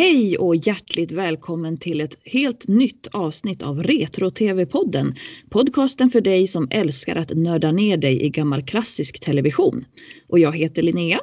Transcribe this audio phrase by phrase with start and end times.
[0.00, 5.14] Hej och hjärtligt välkommen till ett helt nytt avsnitt av Retro-TV-podden.
[5.50, 9.84] Podcasten för dig som älskar att nörda ner dig i gammal klassisk television.
[10.28, 11.20] Och jag heter Linnea.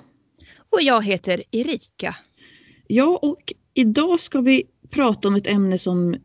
[0.70, 2.16] Och jag heter Erika.
[2.88, 6.16] Ja, och idag ska vi prata om ett ämne som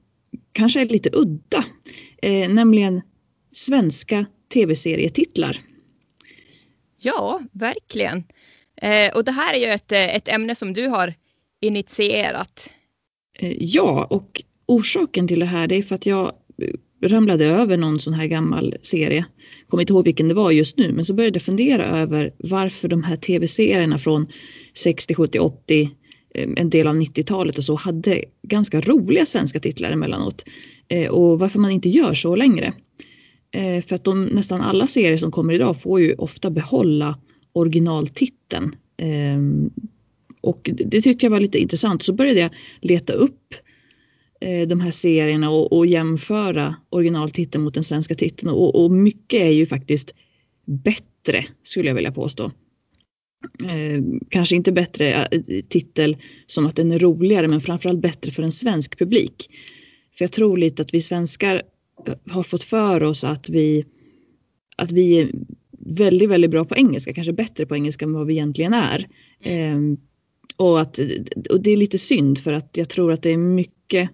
[0.53, 1.65] kanske är lite udda,
[2.23, 3.03] eh, nämligen
[3.53, 5.59] svenska tv-serietitlar.
[7.01, 8.25] Ja, verkligen.
[8.77, 11.15] Eh, och det här är ju ett, ett ämne som du har
[11.63, 12.71] initierat.
[13.39, 17.77] Eh, ja, och orsaken till det här det är för att jag eh, ramlade över
[17.77, 19.25] någon sån här gammal serie.
[19.69, 22.89] Kommer inte ihåg vilken det var just nu, men så började jag fundera över varför
[22.89, 24.27] de här tv-serierna från
[24.75, 25.91] 60, 70, 80,
[26.35, 30.45] en del av 90-talet och så hade ganska roliga svenska titlar emellanåt.
[30.89, 32.73] Eh, och varför man inte gör så längre.
[33.87, 37.19] För att de, nästan alla serier som kommer idag får ju ofta behålla
[37.53, 38.77] originaltiteln.
[38.97, 39.71] Ehm,
[40.43, 42.03] och det tyckte jag var lite intressant.
[42.03, 43.55] Så började jag leta upp
[44.41, 48.51] eh, de här serierna och, och jämföra originaltiteln mot den svenska titeln.
[48.51, 50.15] Och, och, mycket är ju faktiskt
[50.67, 52.45] bättre skulle jag vilja påstå.
[53.65, 58.43] Eh, kanske inte bättre eh, titel som att den är roligare men framförallt bättre för
[58.43, 59.51] en svensk publik.
[60.17, 61.63] För jag tror lite att vi svenskar
[62.31, 63.85] har fått för oss att vi,
[64.77, 65.31] att vi är
[65.87, 69.09] väldigt, väldigt bra på engelska, kanske bättre på engelska än vad vi egentligen är.
[69.45, 69.97] Mm.
[70.57, 70.99] Och, att,
[71.51, 74.11] och det är lite synd för att jag tror att det är mycket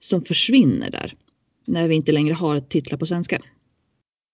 [0.00, 1.12] som försvinner där.
[1.64, 3.40] När vi inte längre har titlar på svenska.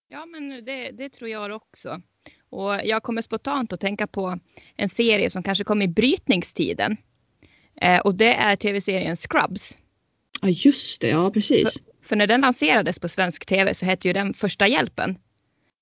[0.09, 2.01] Ja men det, det tror jag också.
[2.51, 4.39] Och jag kommer spontant att tänka på
[4.77, 6.97] en serie som kanske kom i brytningstiden.
[7.81, 9.79] Eh, och det är tv-serien Scrubs.
[10.43, 11.73] Ja just det, ja precis.
[11.73, 15.19] För, för, när den lanserades på svensk tv så hette ju den Första hjälpen.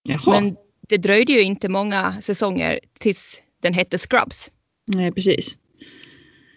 [0.02, 0.40] Jaha.
[0.40, 0.56] Men
[0.88, 4.52] det dröjde ju inte många säsonger tills den hette Scrubs.
[4.86, 5.56] Nej precis.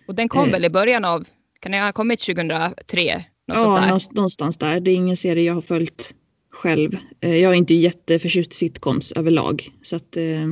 [0.08, 0.52] Och den kom eh.
[0.52, 1.28] väl i början av,
[1.60, 3.26] kan det ha kommit 2003?
[3.46, 4.80] ja, någonstans där.
[4.80, 6.16] Det är ingen serie jag har följt
[6.52, 6.98] själv.
[7.22, 9.70] Eh, jag är inte jätteförtjust i sitcoms överlag.
[9.82, 10.44] Så att, eh,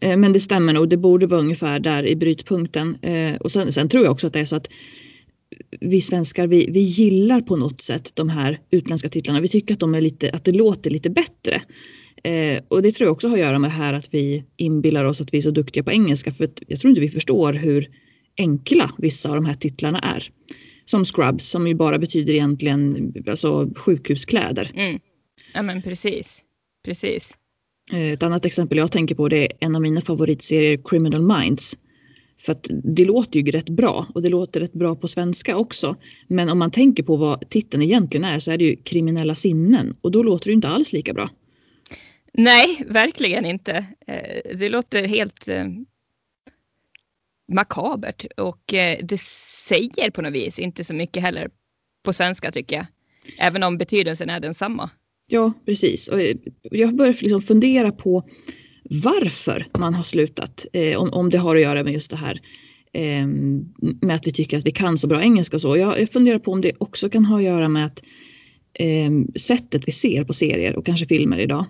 [0.00, 2.98] eh, men det stämmer nog, det borde vara ungefär där i brytpunkten.
[3.40, 4.68] Och sen, sen tror jag också att det är så att
[5.80, 9.40] vi svenskar vi, vi gillar på något sätt de här utländska titlarna.
[9.40, 11.62] Vi tycker att, de är lite, att det låter lite bättre.
[12.22, 15.04] Eh, och det tror jag också har att göra med det här att vi inbillar
[15.04, 16.30] oss att vi är så duktiga på engelska.
[16.30, 17.88] För jag tror inte vi förstår hur
[18.40, 20.30] enkla vissa av de här titlarna är.
[20.84, 24.70] Som Scrubs som ju bara betyder egentligen alltså, sjukhuskläder.
[24.74, 25.00] Mm.
[25.54, 26.40] Ja men precis.
[26.84, 27.36] Precis.
[27.92, 31.76] Eh, ett annat exempel jag tänker på det är en av mina favoritserier Criminal Minds.
[32.40, 35.96] För att det låter ju rätt bra och det låter rätt bra på svenska också.
[36.28, 39.94] Men om man tänker på vad titeln egentligen är så är det ju kriminella sinnen
[40.02, 41.30] och då låter det inte alls lika bra.
[42.32, 43.86] Nej, verkligen inte.
[44.06, 45.66] Eh, det låter helt eh,
[47.50, 49.20] makabert och eh, det
[49.68, 51.50] säger på något vis inte så mycket heller
[52.04, 52.86] på svenska tycker jag.
[53.38, 54.90] Även om betydelsen är densamma.
[55.26, 56.08] Ja, precis.
[56.08, 58.28] Och eh, jag börjar liksom fundera på
[58.84, 60.66] varför man har slutat.
[60.72, 62.40] Eh, om, om det har att göra med just det här
[62.92, 63.26] eh,
[64.00, 65.76] med att vi tycker att vi kan så bra engelska och så.
[65.76, 68.02] Jag, jag funderar på om det också kan ha att göra med att
[68.74, 71.64] eh, sättet vi ser på serier och kanske filmer idag.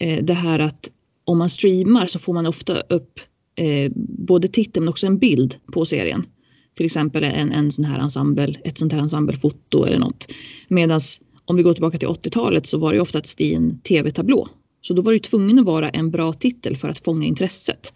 [0.00, 0.90] Eh, det här att
[1.24, 3.20] om man streamar så får man ofta upp
[3.58, 3.92] eh,
[4.26, 6.26] både titel men också en bild på serien.
[6.76, 10.26] Till exempel en, en sån här ensemble, ett sånt här ensemblefoto eller något.
[10.68, 11.00] Medan
[11.44, 14.48] om vi går tillbaka till 80-talet så var det oftast i en tv-tablå.
[14.80, 17.92] Så då var det tvungen att vara en bra titel för att fånga intresset.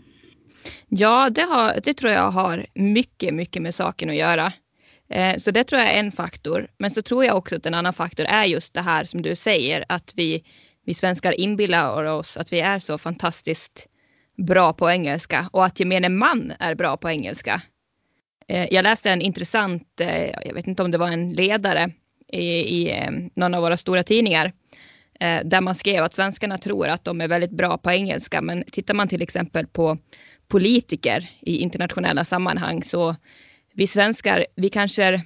[0.89, 4.53] Ja, det, har, det tror jag har mycket, mycket med saken att göra.
[5.11, 6.69] Eh, så det tror jag är en faktor.
[6.79, 9.37] Men så tror jag också att en annan faktor är just det här som du
[9.37, 10.44] säger, att vi,
[10.87, 13.88] vi svenskar inbillar oss att vi är så fantastiskt
[14.37, 17.62] bra på engelska och att gemene man är bra på engelska.
[18.49, 21.90] Eh, jag läste en intressant, eh, jag vet inte om det var en ledare
[22.32, 24.52] i, i eh, någon av våra stora tidningar,
[25.44, 28.94] där man skrev att svenskarna tror att de är väldigt bra på engelska, men tittar
[28.94, 29.99] man till exempel på
[30.49, 33.17] politiker i internationella sammanhang så
[33.75, 35.23] vi svenskar, vi kanske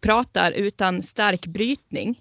[0.00, 2.20] pratar utan stark brytning,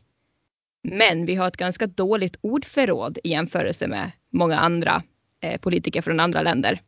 [0.83, 5.03] men vi har ett ganska dåligt ordförråd i jämförelse med många andra
[5.41, 6.81] Eh, politiker från andra länder.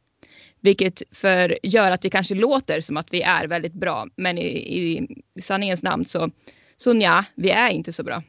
[0.61, 4.07] Vilket för, gör att vi kanske låter som att vi är väldigt bra.
[4.15, 4.47] Men i,
[4.79, 5.07] i,
[5.41, 6.29] sanningens namn så,
[6.77, 8.23] så ja, vi är inte så bra.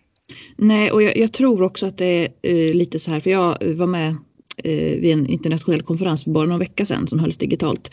[0.56, 3.64] Nej, och jag, jag tror också att det är eh, lite så här, för jag
[3.64, 4.08] var med
[4.56, 7.90] eh, vid en internationell konferens för bara någon vecka sedan som hölls digitalt.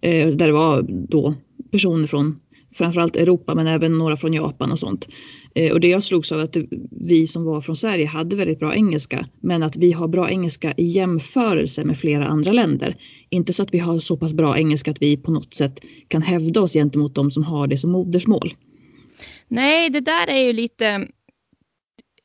[0.00, 1.34] Där det var då
[1.70, 2.40] personer från
[2.74, 5.08] framförallt Europa men även några från Japan och sånt.
[5.54, 6.56] Eh, och det jag slogs av att
[6.90, 10.74] vi som var från Sverige hade väldigt bra engelska men att vi har bra engelska
[10.76, 12.96] i jämförelse med flera andra länder.
[13.30, 16.22] Inte så att vi har så pass bra engelska att vi på något sätt kan
[16.22, 18.54] hävda oss gentemot de som har det som modersmål.
[19.48, 20.86] Nej, det där är ju lite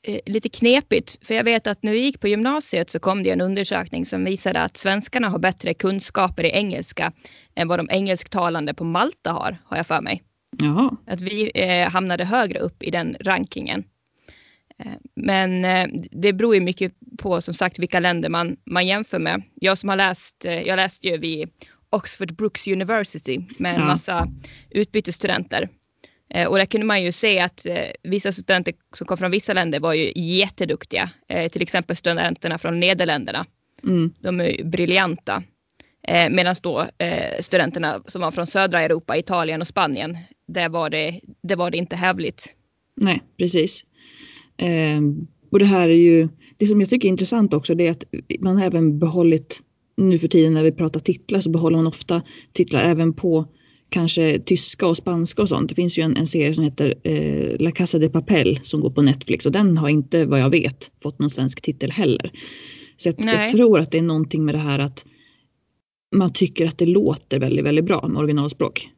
[0.03, 1.27] eh, lite knepigt.
[1.27, 4.23] För jag vet att när vi gick på gymnasiet så kom det en undersökning som
[4.23, 7.11] visade att svenskarna har bättre kunskaper i engelska
[7.55, 10.23] än vad de engelsktalande på Malta har, har jag för mig.
[10.57, 10.97] Jaha.
[11.07, 13.83] Att vi eh, hamnade högre upp i den rankingen.
[14.79, 19.19] Eh, men eh, det beror ju mycket på som sagt vilka länder man, man jämför
[19.19, 19.43] med.
[19.55, 21.49] Jag som har läst, eh, jag läste ju vid
[21.89, 23.87] Oxford Brooks University med en ja.
[23.87, 24.27] massa
[24.69, 25.69] utbytesstudenter.
[26.47, 27.65] Och där kunde man ju se att
[28.03, 31.09] vissa studenter som kom från vissa länder var ju jätteduktiga.
[31.51, 33.45] Till exempel studenterna från Nederländerna.
[33.83, 34.13] Mm.
[34.19, 35.43] De är briljanta.
[36.29, 36.87] Medan då
[37.39, 40.17] studenterna som var från södra Europa, Italien och Spanien,
[40.47, 42.53] där var det, det, var det inte hävligt.
[42.95, 43.85] Nej, precis.
[45.51, 46.27] och det här är ju,
[46.57, 48.03] det som jag tycker är intressant också det är att
[48.39, 49.61] man även behållit,
[49.97, 52.21] nu för tiden när vi pratar titlar så behåller man ofta
[52.53, 53.45] titlar även på
[53.89, 55.69] kanske tyska och spanska och sånt.
[55.69, 58.89] Det finns ju en, en serie som heter eh, La Casa de Papel som går
[58.89, 62.31] på Netflix och den har inte vad jag vet fått någon svensk titel heller.
[62.97, 65.05] Så jag, jag, tror att det är någonting med det här att
[66.15, 68.89] man tycker att det låter väldigt, väldigt bra med originalspråk.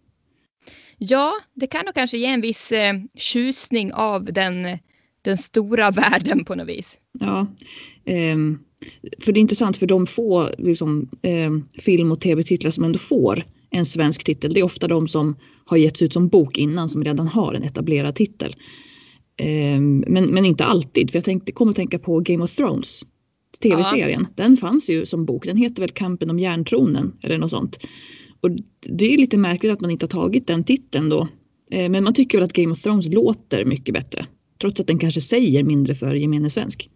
[0.99, 4.77] Ja, det kan nog kanske ge en viss eh, tjusning av den,
[5.21, 6.97] den stora världen på något vis.
[7.19, 7.47] Ja,
[8.05, 8.37] eh,
[9.19, 13.43] för det är intressant för de få liksom, eh, film och tv-titlar som ändå får
[13.69, 14.53] en svensk titel.
[14.53, 15.35] Det är ofta de som
[15.65, 18.55] har getts ut som bok innan som redan har en etablerad titel.
[19.37, 23.01] Ehm, men, men inte alltid, för jag tänkte, kom att tänka på Game of Thrones.
[23.61, 24.43] Tv-serien, ja.
[24.43, 25.45] den fanns ju som bok.
[25.45, 27.79] Den heter väl Kampen om järntronen eller något sånt.
[28.41, 28.49] Och
[28.79, 31.27] det är lite märkligt att man inte har tagit den titeln då.
[31.71, 34.25] Ehm, men man tycker väl att Game of Thrones låter mycket bättre.
[34.61, 36.89] Trots att den kanske säger mindre för gemene svensk.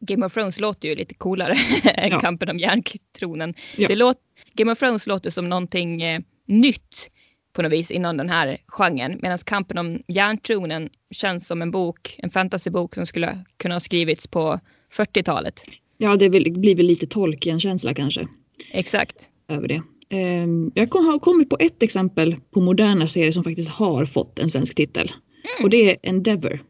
[0.00, 1.52] Game of Thrones låter ju lite coolare
[1.84, 2.20] än ja.
[2.20, 3.54] Kampen om järntronen.
[3.76, 3.88] Ja.
[3.88, 4.22] Det låter
[4.54, 7.10] Game of Thrones låter som någonting eh, nytt
[7.52, 9.18] på något vis inom den här genren.
[9.22, 14.26] Medan Kampen om järntronen känns som en bok, en fantasybok som skulle kunna ha skrivits
[14.26, 14.60] på
[14.96, 15.64] 40-talet.
[15.98, 18.28] Ja, det blir väl lite Tolkien-känsla kanske.
[18.72, 19.30] Exakt.
[19.48, 19.82] Över det.
[20.12, 24.50] Ehm, jag har kommit på ett exempel på moderna serier som faktiskt har fått en
[24.50, 25.12] svensk titel.
[25.44, 25.64] Mm.
[25.64, 26.62] Och det är Endeavour.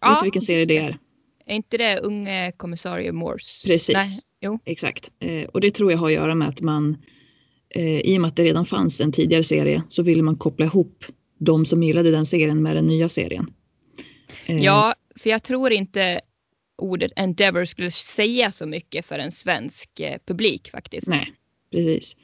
[0.00, 0.98] Ja, Vet du vilken serie det är?
[1.46, 3.68] Är inte det unge kommissarie Morse?
[3.68, 3.94] Precis.
[3.94, 4.08] Nej,
[4.40, 4.58] jo.
[4.64, 5.10] Exakt.
[5.18, 6.96] Eh, och det tror jag har att göra med att man
[7.70, 10.66] eh, i och med att det redan fanns en tidigare serie så ville man koppla
[10.66, 11.04] ihop
[11.38, 13.46] de som gillade den serien med den nya serien.
[14.46, 16.20] Eh, ja, för jag tror inte
[16.78, 21.06] ordet endeavor skulle säga så mycket för en svensk publik faktiskt.
[21.06, 21.32] Nej,
[21.70, 22.16] precis.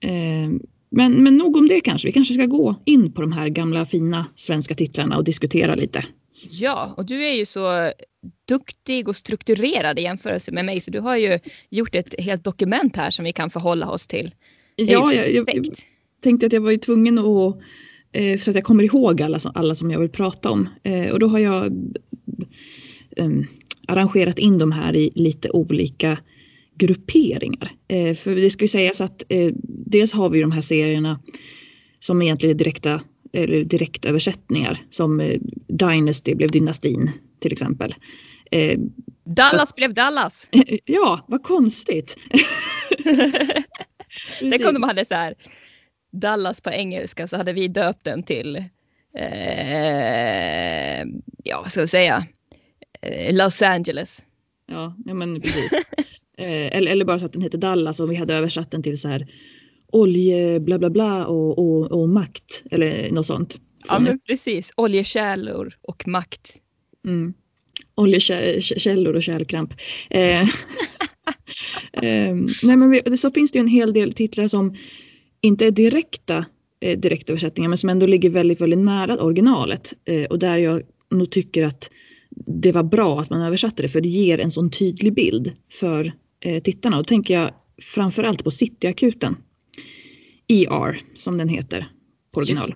[0.00, 0.50] Eh,
[0.90, 2.08] men, men nog om det kanske.
[2.08, 6.04] Vi kanske ska gå in på de här gamla fina svenska titlarna och diskutera lite.
[6.50, 7.92] Ja, och du är ju så
[8.48, 11.38] duktig och strukturerad i jämförelse med mig så du har ju
[11.70, 14.34] gjort ett helt dokument här som vi kan förhålla oss till.
[14.76, 15.66] Ja, jag, jag, jag,
[16.22, 17.56] tänkte att jag var ju tvungen att
[18.12, 21.10] eh, så att jag kommer ihåg alla som, alla som jag vill prata om eh,
[21.10, 21.64] och då har jag
[23.16, 23.28] eh,
[23.88, 26.18] arrangerat in de här i lite olika
[26.80, 27.70] grupperingar.
[27.88, 29.52] Eh, för det ska ju sägas att eh,
[29.86, 31.20] dels har vi de här serierna
[32.00, 33.00] som egentligen är direkta
[33.32, 37.10] eller direktöversättningar som eh, Dynasty blev dynastin
[37.40, 37.94] till exempel.
[38.50, 38.78] Eh,
[39.24, 40.48] Dallas så, blev Dallas.
[40.84, 42.16] ja, vad konstigt.
[44.40, 45.34] Tänk om de hade så här
[46.12, 48.56] Dallas på engelska så hade vi döpt den till
[49.18, 51.00] eh,
[51.44, 52.26] ja vad ska jag säga
[53.02, 54.24] eh, Los Angeles.
[54.66, 55.72] Ja, ja men precis.
[56.40, 59.00] eh, eller, eller bara så att den heter Dallas och vi hade översatt den till
[59.00, 59.26] så här
[59.92, 63.60] olje bla bla bla och, och, och makt eller något sånt.
[63.88, 66.56] Ja men precis, oljekällor och makt.
[67.06, 67.34] Mm.
[67.94, 69.72] Oljekällor och kärlkramp.
[70.10, 70.40] Eh,
[71.92, 74.76] eh, nej men vi, så finns det ju en hel del titlar som
[75.40, 76.44] inte är direkta
[76.80, 79.94] eh, direktöversättningar men som ändå ligger väldigt, väldigt nära originalet.
[80.04, 81.90] Eh, och där jag nog tycker att
[82.46, 86.12] det var bra att man översatte det för det ger en sån tydlig bild för
[86.64, 86.96] tittarna.
[86.96, 87.50] Och då tänker jag
[87.82, 89.36] framförallt på Cityakuten.
[90.48, 91.88] ER som den heter
[92.32, 92.68] på original.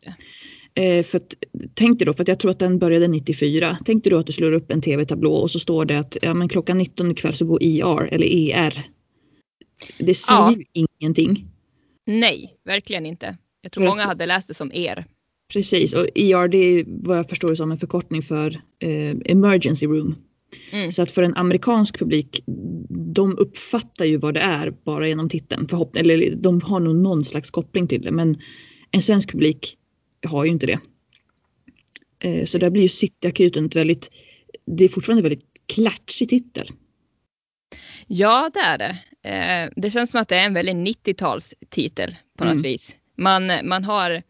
[0.75, 1.35] Eh, för att,
[1.75, 3.79] tänk dig då, för att jag tror att den började 94.
[3.85, 6.35] Tänk dig då att du slår upp en tv-tablå och så står det att ja,
[6.35, 8.87] men klockan 19 ikväll så går ER eller ER.
[9.99, 10.55] Det säger ja.
[10.57, 11.47] ju ingenting.
[12.07, 13.37] Nej, verkligen inte.
[13.61, 15.07] Jag tror för många att, hade läst det som ER.
[15.53, 20.15] Precis, och ER det är vad jag förstår som en förkortning för eh, emergency room.
[20.73, 20.93] Mm.
[20.93, 22.45] Så att för en amerikansk publik,
[23.15, 25.69] de uppfattar ju vad det är bara genom titeln.
[25.69, 28.11] Förhopp eller de har nog någon slags koppling till det.
[28.11, 28.37] Men
[28.91, 29.79] en svensk publik
[30.27, 30.79] har ju inte det.
[32.19, 34.11] Eh, så där blir ju Cityakuten ett väldigt,
[34.67, 36.69] det är fortfarande en väldigt klatschig titel.
[38.07, 38.99] Ja, det är det.
[39.25, 42.63] Eh, det känns som att det är en väldigt 90-talstitel på något mm.
[42.63, 42.97] vis.
[43.17, 44.23] Man, man har,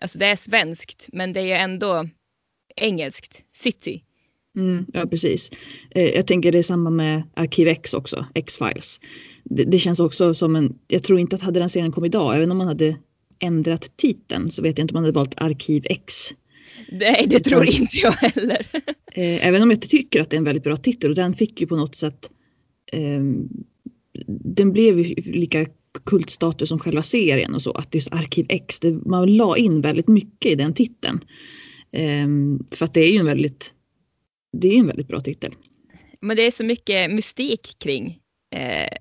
[0.00, 2.08] alltså det är svenskt men det är ändå
[2.76, 4.04] engelskt, City.
[4.56, 5.50] Mm, ja precis.
[5.90, 9.00] Eh, jag tänker det är samma med Arkiv X också, X-Files.
[9.44, 12.36] Det, det, känns också som en, jag tror inte att hade den serien kommit idag,
[12.36, 12.96] även om man hade
[13.38, 16.14] ändrat titeln så vet jag inte om man hade valt Arkiv X.
[16.92, 18.66] Nej, det tror inte jag heller.
[19.14, 21.60] Eh, även om jag tycker att det är en väldigt bra titel och den fick
[21.60, 22.30] ju på något sätt
[22.92, 23.20] eh,
[24.54, 25.66] den blev ju lika
[26.04, 30.08] kultstatus som själva serien och så att just Arkiv X, det, man la in väldigt
[30.08, 31.24] mycket i den titeln.
[31.92, 32.26] Eh,
[32.70, 33.74] för att det är ju en väldigt,
[34.52, 35.54] det är en väldigt bra titel.
[36.20, 38.18] Men det är så mycket mystik kring
[38.54, 38.96] eh,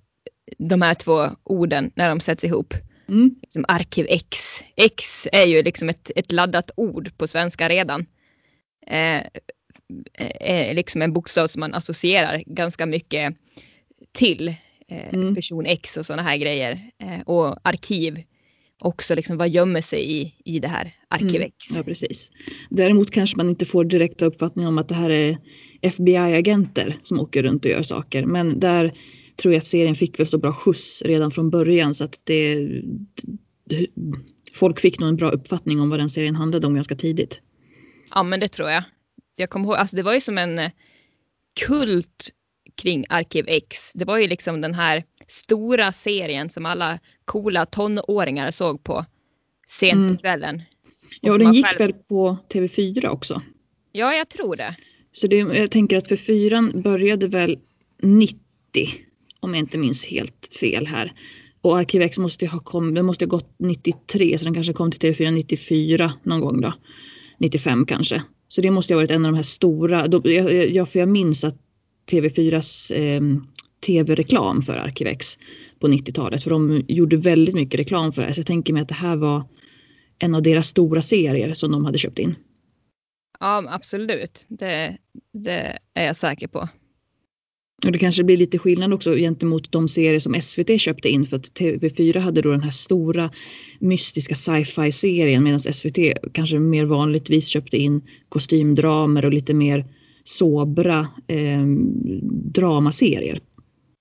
[0.58, 2.74] de här två orden när de sätts ihop.
[3.08, 3.36] Mm.
[3.42, 4.64] Liksom Arkiv X.
[4.76, 8.06] X är ju liksom ett, ett laddat ord på svenska redan.
[8.88, 9.22] Eh,
[10.40, 13.36] är liksom en bokstav som man associerar ganska mycket
[14.12, 14.48] till
[14.88, 15.36] eh, mm.
[15.36, 16.92] person X och sådana här grejer.
[17.04, 18.24] Eh, och arkiv
[18.82, 21.52] också liksom vad gömmer sig i, i det här arkiv mm.
[21.76, 22.32] Ja precis.
[22.70, 25.38] Däremot kanske man inte får direkta uppfattning om att det här är
[25.82, 28.26] FBI-agenter som åker runt och gör saker.
[28.26, 28.94] Men där
[29.36, 32.70] tror jag att serien fick väl så bra skjuts redan från början så att det,
[34.54, 37.40] folk fick nog en bra uppfattning om vad den serien handlade om ganska tidigt.
[38.14, 38.84] Ja men det tror jag.
[39.36, 40.72] Jag kommer ihåg, alltså det var ju som en eh,
[41.68, 42.30] kult
[42.76, 43.92] kring Arkiv X.
[43.94, 49.06] Det var ju liksom den här stora serien som alla coola tonåringar såg på
[49.68, 50.16] sent mm.
[50.16, 50.62] på kvällen.
[51.22, 51.80] Ja och den gick själv...
[51.80, 53.42] väl på TV4 också?
[53.92, 54.76] Ja jag tror det.
[55.12, 57.60] Så det, jag tänker att för fyran började väl
[58.02, 58.38] 90
[59.40, 61.14] om jag inte minns helt fel här.
[61.62, 65.14] Och Arkivex måste ha kommit, den måste ha gått 93 så den kanske kom till
[65.14, 66.74] TV4 94 någon gång då.
[67.38, 68.24] 95 kanske.
[68.48, 71.10] Så det måste ha varit en av de här stora, då, jag, jag, för jag
[71.10, 71.58] minns att
[72.12, 73.22] TV4s eh,
[73.86, 75.40] tv-reklam för Arkivex
[75.80, 76.44] på 90-talet.
[76.44, 78.34] För de gjorde väldigt mycket reklam för det.
[78.34, 79.44] Så jag tänker mig att det här var
[80.20, 82.36] en av deras stora serier som de hade köpt in.
[83.40, 84.98] Ja absolut, det,
[85.34, 86.70] det är jag säker på.
[87.86, 91.38] Och det kanske blir lite skillnad också gentemot de serier som SVT köpte in för
[91.38, 93.30] att TV4 hade då den här stora
[93.80, 95.98] mystiska sci-fi serien medan SVT
[96.34, 99.86] kanske mer vanligtvis köpte in kostymdramer och lite mer
[100.24, 101.66] sobra eh,
[102.54, 103.40] dramaserier.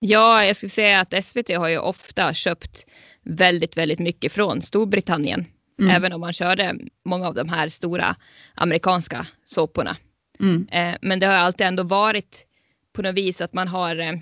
[0.02, 2.86] Ja, jag skulle säga att SVT har ju ofta köpt
[3.22, 5.46] väldigt, väldigt mycket från Storbritannien.
[5.80, 5.96] Mm.
[5.96, 8.16] Även om man körde många av de här stora
[8.54, 9.96] amerikanska såporna.
[10.40, 10.68] Mm.
[10.72, 12.46] Eh, men det har alltid ändå varit
[12.92, 14.12] på något vis att man har eh,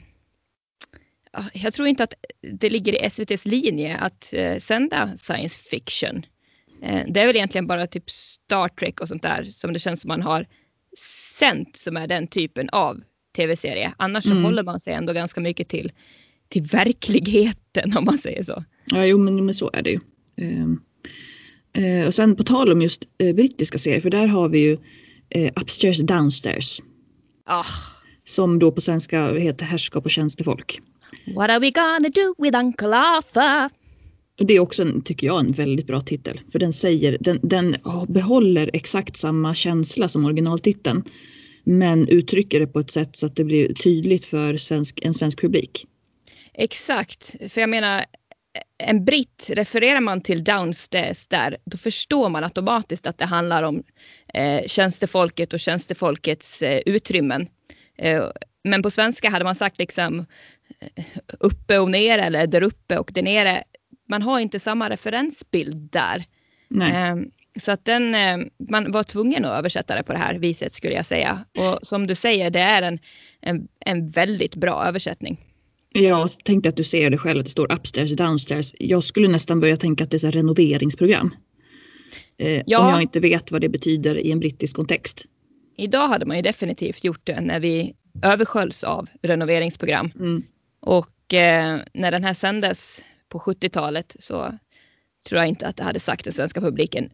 [1.52, 6.26] jag tror inte att det ligger i SVTs linje att eh, sända science fiction.
[6.82, 10.00] Eh, det är väl egentligen bara typ Star Trek och sånt där som det känns
[10.00, 10.46] som man har
[11.38, 13.00] sänt som är den typen av
[13.42, 13.92] tv-serie.
[13.96, 14.38] Annars mm.
[14.38, 15.92] så håller man sig ändå ganska mycket till,
[16.48, 18.64] till verkligheten om man säger så.
[18.86, 20.00] Ja, jo men, men så är det ju.
[21.72, 24.78] Eh, och sen på tal om just eh, brittiska serier, för där har vi ju
[25.30, 26.80] eh, Upstairs Downstairs.
[27.44, 27.64] Ah
[28.28, 30.80] som då på svenska heter Härskap och tjänstefolk.
[31.34, 33.70] What are we gonna do with Uncle Arthur?
[34.36, 36.40] Det är också, en, tycker jag, en väldigt bra titel.
[36.52, 37.76] För den säger, den, den
[38.08, 41.04] behåller exakt samma känsla som originaltiteln.
[41.64, 45.40] Men uttrycker det på ett sätt så att det blir tydligt för svensk, en svensk
[45.40, 45.86] publik.
[46.54, 48.04] Exakt, för jag menar
[48.78, 53.82] en britt, refererar man till downstairs där, då förstår man automatiskt att det handlar om
[54.34, 57.48] eh, tjänstefolket och tjänstefolkets eh, utrymmen.
[57.98, 58.24] Eh,
[58.64, 60.26] men på svenska hade man sagt liksom
[60.94, 61.04] eh,
[61.40, 63.62] uppe och ner eller där uppe och där nere.
[64.08, 66.24] Man har inte samma referensbild där.
[66.68, 67.30] Nej.
[67.60, 68.36] Så att den, eh,
[68.68, 71.44] man var tvungen att översätta det på det här viset skulle jag säga.
[71.58, 72.98] Och som du säger, det är en,
[73.40, 75.44] en, en väldigt bra översättning.
[75.92, 78.74] Jag tänkte att du ser det själv att det står upstairs, downstairs.
[78.78, 81.34] Jag skulle nästan börja tänka att det är ett renoveringsprogram.
[82.66, 82.78] ja.
[82.78, 85.26] Om jag inte vet vad det betyder i en brittisk kontext
[85.78, 90.10] idag hade man ju definitivt gjort det när vi översköljs av renoveringsprogram.
[90.14, 90.42] Mm.
[90.80, 94.58] Och eh, när den här sändes på 70-talet så
[95.28, 97.10] tror jag inte att det hade sagt den svenska publiken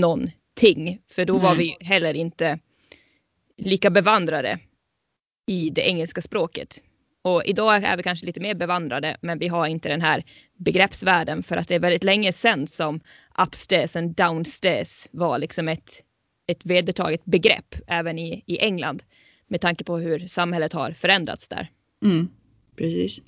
[0.00, 1.00] någonting.
[1.08, 2.58] För då var vi heller inte
[3.56, 4.58] lika bevandrade
[5.46, 6.82] i det engelska språket.
[7.22, 10.24] Och idag är vi kanske lite mer bevandrade men vi har inte den här
[10.56, 13.00] begreppsvärlden för att det är väldigt länge sedan som
[13.38, 16.02] upstairs and downstairs var liksom ett
[16.46, 19.02] ett vedertaget begrepp även i, i England
[19.48, 21.70] med tanke på hur samhället har förändrats där.
[22.04, 22.28] Mm,
[22.76, 23.20] precis.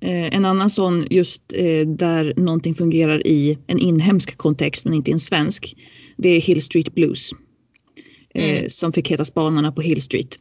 [0.00, 5.10] Eh, en annan sån just eh, där någonting fungerar i en inhemsk kontext men inte
[5.10, 5.76] i en svensk.
[6.16, 7.30] Det är Hill Street Blues.
[8.34, 8.68] eh, Mm.
[8.68, 10.38] som fick heta Spanarna på Hill Street.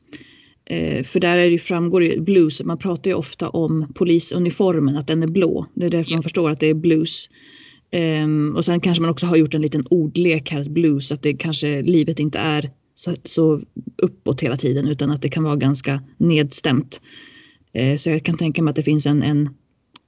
[1.04, 5.24] För där är det framgår det blues, man pratar ju ofta om polisuniformen, att den
[5.24, 5.66] är blå.
[5.75, 7.30] Det är därför man förstår att det är blues.
[7.92, 11.34] Ehm, och sen kanske man också har gjort en liten ordlek här, blues, att det
[11.34, 13.62] kanske livet inte är så, så
[14.01, 17.01] uppåt hela tiden utan att det kan vara ganska nedstämt.
[17.74, 19.50] Eh, så jag kan tänka mig att det finns en, en,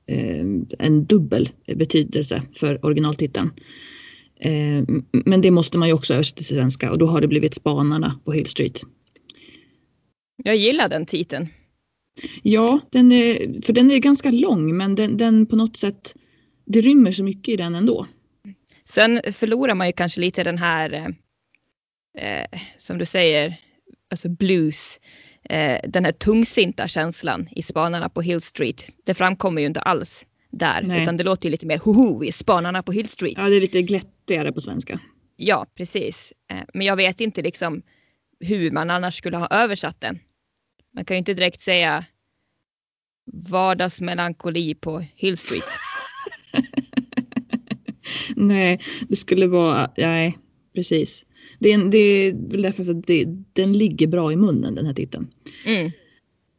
[0.07, 0.45] eh,
[0.79, 3.51] en dubbel betydelse för originaltiteln.
[4.39, 7.55] Eh, men det måste man ju också översätta till svenska och då har det blivit
[7.55, 8.81] Spanarna på Hill Street.
[10.43, 11.47] Jag gillar den titeln.
[12.43, 16.15] Ja, den är, för den är ganska lång men den, den på något sätt,
[16.65, 18.07] det rymmer så mycket i den ändå.
[18.85, 20.93] Sen förlorar man ju kanske lite den här,
[22.17, 23.59] eh, eh, som du säger,
[24.09, 24.99] alltså blues,
[25.49, 28.85] eh, den här tungsinta känslan i Spanarna på Hill Street.
[29.03, 31.03] Det framkommer ju inte alls där, Nej.
[31.03, 33.33] utan det låter ju lite mer hoho, är Spanarna på Hill Street.
[33.37, 34.99] Ja, det är lite glättigare på svenska.
[35.35, 36.33] Ja, precis.
[36.51, 37.81] Eh, Men jag vet inte liksom
[38.39, 40.19] hur man annars skulle ha översatt den.
[40.95, 42.05] Man kan ju inte direkt säga
[43.33, 45.63] vardagsmelankoli på Hill Street.
[48.35, 48.79] nej,
[49.09, 50.37] det skulle vara, nej,
[50.75, 51.25] precis.
[51.61, 54.93] Det är, det är väl därför att det, den ligger bra i munnen den här
[54.93, 55.27] titeln.
[55.65, 55.91] Mm.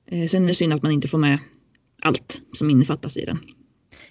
[0.06, 1.38] Eh, sen är det synd att man inte får med
[2.02, 3.38] allt som innefattas i den.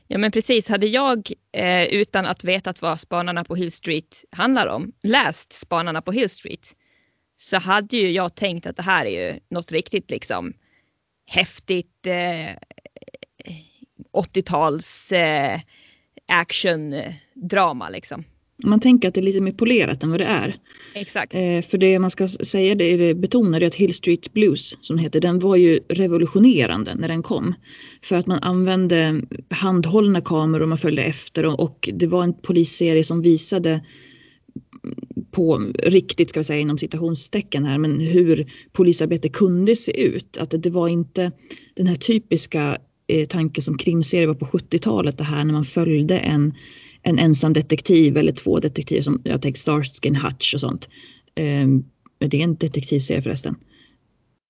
[0.08, 4.68] Ja men precis, hade jag eh, utan att veta vad Spanarna på Hill Street handlar
[4.68, 6.76] om läst Spanarna på Hill Street
[7.38, 10.54] så hade ju jag tänkt att det här är ju något riktigt liksom
[11.30, 12.56] häftigt eh,
[14.14, 15.60] 80-tals eh,
[16.28, 18.24] action eh, drama liksom.
[18.64, 20.56] Man tänker att det är lite mer polerat än vad det är.
[20.94, 21.34] Exakt.
[21.34, 24.98] Eh, för det man ska säga, det, det betonar det att Hill Street Blues som
[24.98, 27.54] heter, den var ju revolutionerande när den kom.
[28.04, 32.34] För att man använde handhållna kameror och man följde efter och, och det var en
[32.34, 33.82] polisserie som visade
[35.32, 40.38] på riktigt ska vi säga inom citationstecken här, men hur polisarbete kunde se ut.
[40.38, 41.32] Att det, det var inte
[41.76, 46.18] den här typiska eh, tanken som krimserier var på 70-talet, det här när man följde
[46.20, 46.54] en,
[47.04, 50.90] en ensam detektiv eller två detektiver som jag tänker Starsky and Hutch och sånt.
[51.36, 51.68] Eh,
[52.20, 53.56] men det är en detektivserie förresten.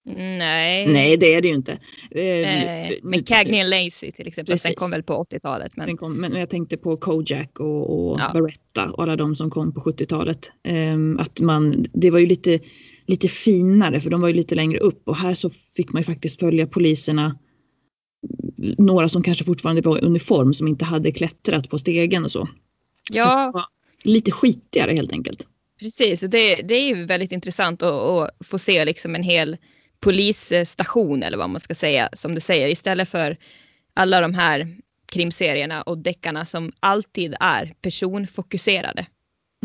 [0.06, 0.88] Nej.
[0.88, 1.72] Nej, det är det ju inte.
[2.12, 4.64] Eh, men Cagney Lacey till exempel, Precis.
[4.64, 5.78] den kom väl på 80-talet.
[5.78, 5.98] Men...
[5.98, 8.32] Kom, men jag tänkte på Kojak och, och Ja.
[8.34, 10.52] Baretta och alla de som kom på 70-talet.
[10.64, 12.60] Ehm, att man, det var ju lite,
[13.06, 16.04] lite finare för de var ju lite längre upp och här så fick man ju
[16.04, 17.38] faktiskt följa poliserna.
[18.78, 22.46] Några som kanske fortfarande var i uniform som inte hade klättrat på stegen och så.
[23.08, 23.66] Så Ja, var
[24.04, 25.48] lite skitigare helt enkelt.
[25.80, 26.20] precis.
[26.20, 29.58] Det, det är ju väldigt intressant att, att få se liksom en hel
[30.00, 33.38] polisstation eller vad man ska säga, som du säger, istället för
[33.94, 34.78] alla de här
[35.12, 39.06] krimserierna och deckarna som alltid är personfokuserade.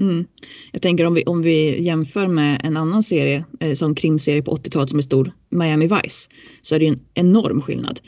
[0.00, 0.26] Mm.
[0.72, 4.56] Jag tänker om vi, om vi jämför med en annan serie eh, som krimserie på
[4.56, 6.30] 80-talet som är stor, Miami Vice,
[6.62, 8.00] så är det en enorm skillnad.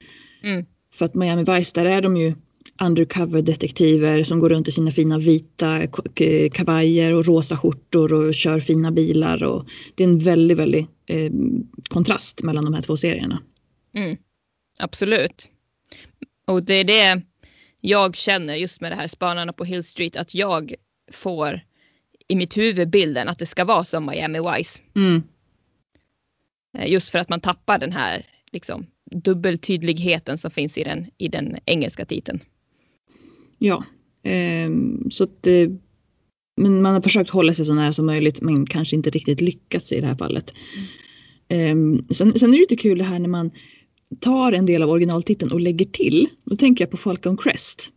[0.43, 0.67] Mm.
[0.93, 2.35] För att Miami Vice, där är de ju
[2.81, 5.87] undercover detektiver som går runt i sina fina vita
[6.53, 9.45] kavajer och rosa skjortor och kör fina bilar.
[9.45, 11.33] Och det är en väldigt, väldigt eh,
[11.89, 13.43] kontrast mellan de här två serierna.
[13.95, 14.17] Mm.
[14.79, 15.51] Absolut.
[16.45, 17.23] Och det är det
[17.81, 20.75] jag känner just med det här Spanarna på Hill Street, att jag
[21.13, 21.61] får
[22.29, 24.83] i mitt huvud bilden att det ska vara som Miami Vice.
[24.97, 25.23] Mm.
[26.79, 31.29] Eh, Just för att man tappar den här liksom, dubbeltydligheten som finns i den, i
[31.29, 32.41] den engelska titeln.
[33.59, 33.85] Ja,
[34.23, 35.69] ehm, så att eh,
[36.57, 39.93] men man har försökt hålla sig så nära som möjligt men kanske inte riktigt lyckats
[39.93, 40.53] i det här fallet.
[41.49, 43.51] Ehm, sen, sen är det lite kul det här när man
[44.21, 46.29] tar en del av originaltiteln och lägger till.
[46.45, 47.91] Då tänker jag på Falcon Crest.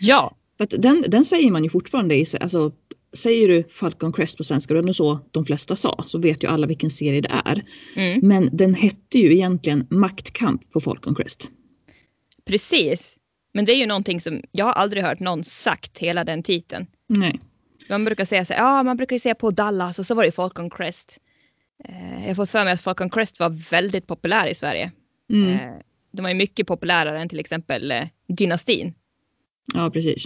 [0.00, 2.72] Ja, För den, den säger man ju fortfarande i, alltså
[3.12, 6.66] säger du Falcon Crest på svenska, och så de flesta sa, så vet ju alla
[6.66, 7.64] vilken serie det är.
[7.96, 11.50] mm, Men den hette ju egentligen Maktkamp på Falcon Crest.
[12.44, 13.16] precis.
[13.52, 16.86] Men det är ju någonting som jag har aldrig hört någon sagt hela den titeln.
[17.06, 17.40] Nej.
[17.88, 20.32] Man brukar säga så ja man brukar ju säga på Dallas och så var det
[20.32, 21.18] Falcon Crest.
[21.84, 24.92] Eh, jag har fått för mig att Falcon Crest var väldigt populär i Sverige.
[25.32, 25.48] Mm.
[25.52, 25.74] Eh,
[26.12, 28.94] de var ju mycket populärare än till exempel eh, Dynastin.
[29.74, 30.24] Ja, precis.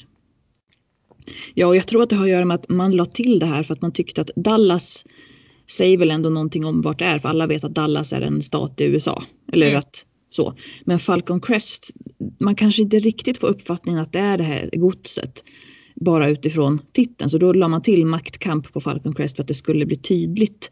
[1.54, 3.46] Ja, och jag tror att det har att göra med att man la till det
[3.46, 5.04] här för att man tyckte att Dallas
[5.70, 8.42] säger väl ändå någonting om vart det är, för alla vet att Dallas är en
[8.42, 9.22] stat i USA.
[9.52, 9.78] Eller Mm.
[9.78, 10.54] att så.
[10.84, 11.90] Men Falcon Crest,
[12.40, 15.44] man kanske inte riktigt får uppfattningen att det är det här godset
[15.94, 17.30] bara utifrån titeln.
[17.30, 20.70] Så då la man till maktkamp på Falcon Crest för att det skulle bli tydligt.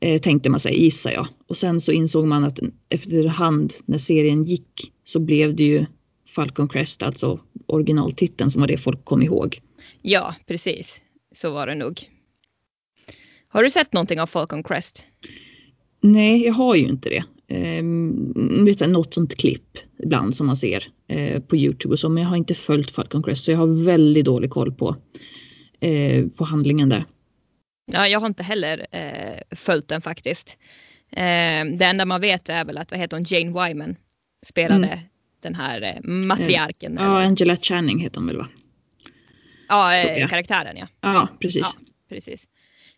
[0.00, 1.26] Eh, tänkte man sig, gissar jag.
[1.48, 5.86] Och sen så insåg man att efterhand när serien gick så blev det ju
[6.34, 9.60] Falcon Crest, alltså originaltiteln som var det folk kom ihåg.
[10.02, 11.00] Ja, precis.
[11.34, 12.10] Så var det nog.
[13.48, 15.04] Har du sett någonting av Falcon Crest?
[16.00, 17.24] Nej, jag har ju inte det.
[18.76, 22.30] Jag, något sånt klipp ibland som man ser eh, på Youtube och så, men jag
[22.30, 24.96] har inte följt Falcon Crest så jag har väldigt dålig koll på,
[25.80, 27.04] eh, på handlingen där.
[27.92, 30.58] Ja, jag har inte heller eh, följt den faktiskt.
[31.10, 33.96] Eh, det enda man vet är väl att vad heter hon, Jane Wyman
[34.46, 34.98] spelade mm.
[35.42, 36.96] Den här eh, matriarken.
[37.00, 38.48] Ja, Angela Channing heter hon väl va?
[39.68, 40.88] Ja, eh, karaktären ja.
[41.00, 41.62] Ja, precis.
[41.62, 41.72] Ja,
[42.08, 42.48] precis.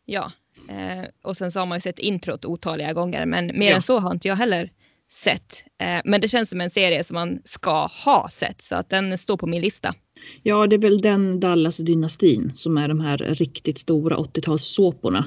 [0.05, 0.33] Ja,
[0.69, 3.77] eh, och sen så har man ju sett introt otaliga gånger men mer ja.
[3.77, 4.71] än så har inte jag heller
[5.13, 5.65] sett.
[5.79, 9.19] Eh, men det känns som en serie som man ska ha sett så att den
[9.19, 9.95] står på min lista.
[10.43, 15.25] Ja, det är väl den Dallas-dynastin som är de här riktigt stora 80-talssåporna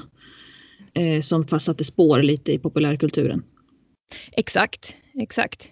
[0.94, 3.42] eh, som satte spår lite i populärkulturen.
[4.32, 5.70] Exakt, exakt.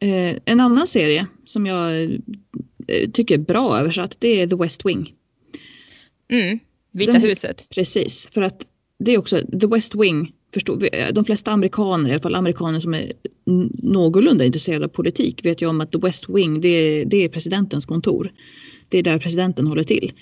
[0.00, 2.02] Eh, en annan serie som jag
[2.86, 5.14] eh, tycker är bra översatt det är The West Wing.
[6.28, 6.58] Mm,
[6.92, 7.68] Vita Den, huset.
[7.70, 8.66] Precis, för att
[8.98, 10.32] det är också The West Wing.
[10.54, 13.12] Förstår, de flesta amerikaner, i alla fall amerikaner som är
[13.82, 17.28] någorlunda intresserade av politik vet ju om att The West Wing det är, det är
[17.28, 18.32] presidentens kontor.
[18.88, 20.12] Det är där presidenten håller till.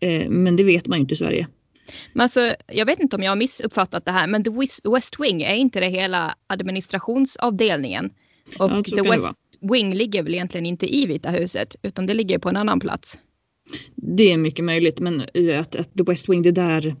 [0.00, 1.48] Eh, men det vet man ju inte i Sverige.
[2.12, 4.50] Men alltså, jag vet inte om jag har missuppfattat det här, men The
[4.84, 8.10] West Wing, är inte det hela administrationsavdelningen?
[8.58, 12.38] Och ja, The West Wing ligger väl egentligen inte i Vita huset, utan det ligger
[12.38, 13.18] på en annan plats.
[13.94, 15.20] Det är mycket möjligt, men
[15.60, 16.96] att, att The West Wing, det är där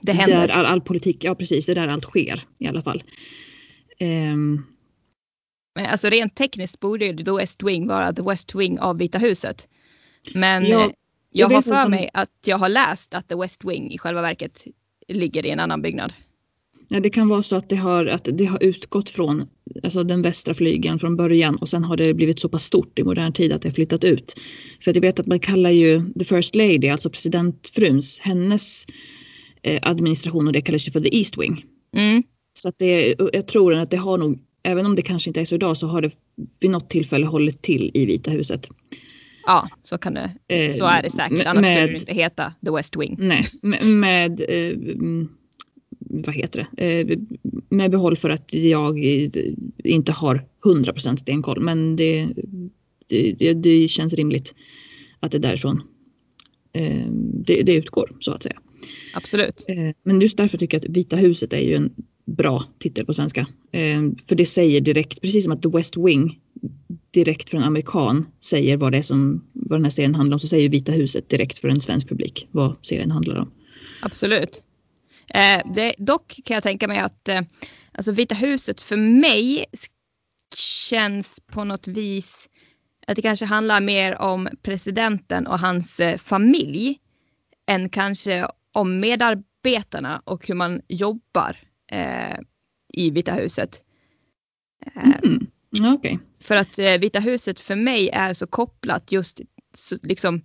[0.00, 0.48] det händer.
[0.48, 3.02] Där all, all, politik, ja precis, det är där allt sker i alla fall.
[4.00, 4.66] Um,
[5.74, 9.18] men alltså rent tekniskt borde ju The West Wing vara The West Wing av Vita
[9.18, 9.68] huset.
[10.34, 10.90] Men ja,
[11.30, 14.66] jag, har för mig att jag har läst att The West Wing i själva verket
[15.08, 16.12] ligger i en annan byggnad.
[16.88, 19.46] Ja, det kan vara så att det har, att det har utgått från
[19.82, 23.04] alltså den västra flygeln från början och sen har det blivit så pass stort i
[23.04, 24.34] modern tid att det har flyttat ut.
[24.84, 28.86] För att jag vet att man kallar ju the first lady, alltså presidentfruns, hennes
[29.62, 31.64] eh, administration och det kallas ju för the east wing.
[31.96, 32.22] Mm.
[32.54, 35.44] Så att det, jag tror att det har nog, även om det kanske inte är
[35.44, 36.10] så idag, så har det
[36.60, 38.68] vid något tillfälle hållit till i Vita huset.
[39.46, 40.30] Ja, så kan det.
[40.48, 41.46] Eh, så är det säkert.
[41.46, 43.16] Annars med, skulle det inte heta The West Wing.
[43.18, 44.78] Nej, med, med eh,
[46.10, 47.00] vad heter det?
[47.00, 47.18] Eh,
[47.68, 48.98] med behåll för att jag
[49.84, 51.60] inte har 100% stenkoll.
[51.60, 52.28] Men det,
[53.06, 54.54] det, det, känns rimligt
[55.20, 55.82] att det är därifrån
[56.72, 57.06] eh,
[57.46, 58.60] det, det utgår så att säga.
[59.14, 59.64] Absolut.
[59.68, 61.90] Eh, men just därför tycker jag att Vita huset är ju en
[62.24, 63.46] bra titel på svenska.
[64.28, 66.40] För det säger direkt, precis som att The West Wing
[67.10, 70.40] direkt för en amerikan säger vad det är som vad den här serien handlar om
[70.40, 73.50] så säger Vita huset direkt för en svensk publik vad serien handlar om.
[74.02, 74.62] Absolut.
[75.36, 77.40] Eh, det, dock kan jag tänka mig att eh,
[77.92, 79.64] alltså Vita huset för mig
[80.56, 82.48] känns på något vis
[83.06, 87.00] att det kanske handlar mer om presidenten och hans eh, familj
[87.66, 91.56] än kanske om medarbetarna och hur man jobbar
[91.92, 92.38] eh,
[92.92, 93.84] i Vita huset.
[94.94, 95.94] Mm.
[95.94, 96.18] Okay.
[96.40, 99.40] För att eh, Vita huset för mig är så kopplat just
[99.74, 100.42] så, liksom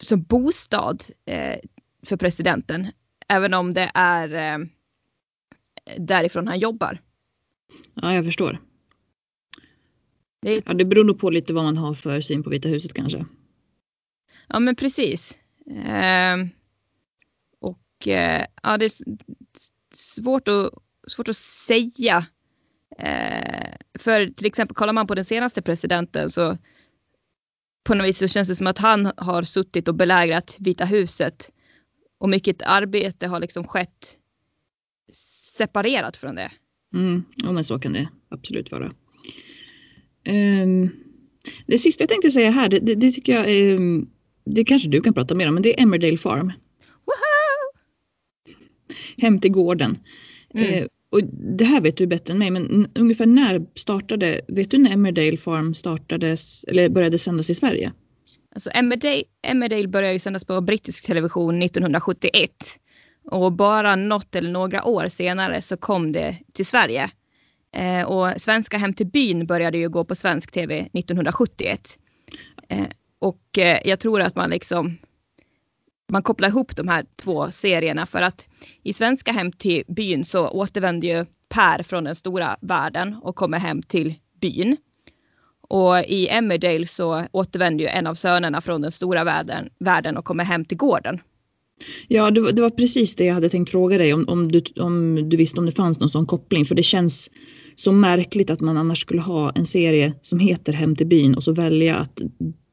[0.00, 1.58] som bostad eh,
[2.06, 2.86] för presidenten.
[3.34, 4.66] Även om det är eh,
[5.98, 6.98] därifrån han jobbar.
[7.94, 8.58] Ja, jag förstår.
[10.42, 12.94] Det, ja, det beror nog på lite vad man har för syn på Vita huset
[12.94, 13.24] kanske.
[14.48, 15.38] Ja, men precis.
[15.86, 16.36] Eh,
[17.60, 18.92] och eh, ja, det är
[19.94, 20.70] svårt att,
[21.06, 22.26] svårt att säga.
[22.98, 26.58] Eh, för till exempel kollar man på den senaste presidenten så
[27.84, 31.50] på något vis så känns det som att han har suttit och belägrat Vita huset
[32.18, 34.18] och mycket arbete har liksom skett
[35.56, 36.52] separerat från det.
[36.94, 38.92] Mm, ja men så kan det absolut vara.
[40.28, 40.90] Um,
[41.66, 44.10] det sista jag tänkte säga här, det, det, det tycker jag, um,
[44.44, 46.52] det kanske du kan prata mer om, men det är Emmerdale Farm.
[47.04, 47.78] Woho!
[49.16, 49.98] Hem till gården.
[50.54, 50.82] Mm.
[50.82, 51.24] Uh, och
[51.58, 55.36] det här vet du bättre än mig, men ungefär när startade, vet du när Emmerdale
[55.36, 57.92] Farm startades eller började sändas i Sverige?
[58.54, 62.50] Alltså Emmerdale, Emmerdale började ju sändas på brittisk television 1971
[63.30, 67.10] och bara något eller några år senare så kom det till Sverige.
[67.76, 71.98] Eh, och Svenska Hem till byn började ju gå på svensk tv 1971.
[72.68, 72.86] Eh,
[73.18, 74.98] och eh, jag tror att man liksom
[76.08, 78.48] man kopplar ihop de här två serierna för att
[78.82, 83.58] i Svenska Hem till byn så återvänder ju Per från den stora världen och kommer
[83.58, 84.76] hem till byn.
[85.74, 90.24] Och i Emmerdale så återvänder ju en av sönerna från den stora världen, världen och
[90.24, 91.18] kommer hem till gården.
[92.08, 94.62] Ja, det var, det var, precis det jag hade tänkt fråga dig om, om, du,
[94.80, 96.64] om du visste om det fanns någon sån koppling.
[96.64, 97.30] För det känns
[97.74, 101.44] så märkligt att man annars skulle ha en serie som heter Hem till byn och
[101.44, 102.20] så välja att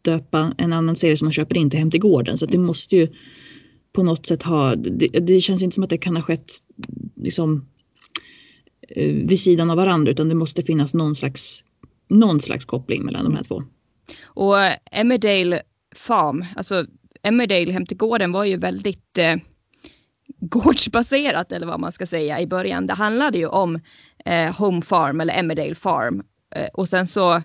[0.02, 2.38] döpa en annan serie som man köper in till Hem till gården.
[2.38, 3.08] Så det måste ju
[3.94, 6.52] på något sätt ha, det, det, känns inte som att det kan ha skett
[7.16, 7.66] liksom
[8.90, 11.64] eh, vid sidan av varandra utan det måste finnas någon slags,
[12.12, 13.64] någon slags koppling mellan de här två.
[14.24, 15.62] Och eh, Emmerdale
[15.96, 16.86] Farm, alltså
[17.24, 19.36] Emmerdale hem till gården var ju väldigt eh,
[20.40, 22.88] gårdsbaserat eller vad man ska säga i början.
[22.88, 23.80] Det handlade ju om
[24.26, 26.24] eh, Home Farm eller Emmerdale Farm
[26.56, 27.36] eh, och sen så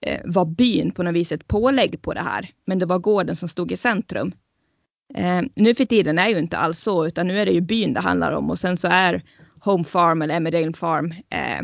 [0.00, 2.50] eh, var byn på något vis ett pålägg på det här.
[2.66, 4.32] Men det var gården som stod i centrum.
[5.14, 7.94] Eh, nu för tiden är ju inte alls så utan nu är det ju byn
[7.94, 9.22] det handlar om och sen så är
[9.60, 11.60] Home Farm eller Emmerdale Farm eh,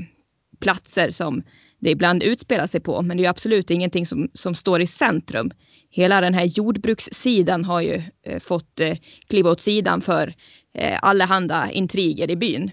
[0.60, 1.42] platser som
[1.80, 3.02] det ibland utspelar sig på.
[3.02, 5.50] Men det är absolut ingenting som, som står i centrum.
[5.90, 8.96] Hela den här jordbrukssidan har ju eh, fått eh,
[9.28, 10.34] kliva åt sidan för
[10.74, 12.70] eh, allehanda intriger i byn.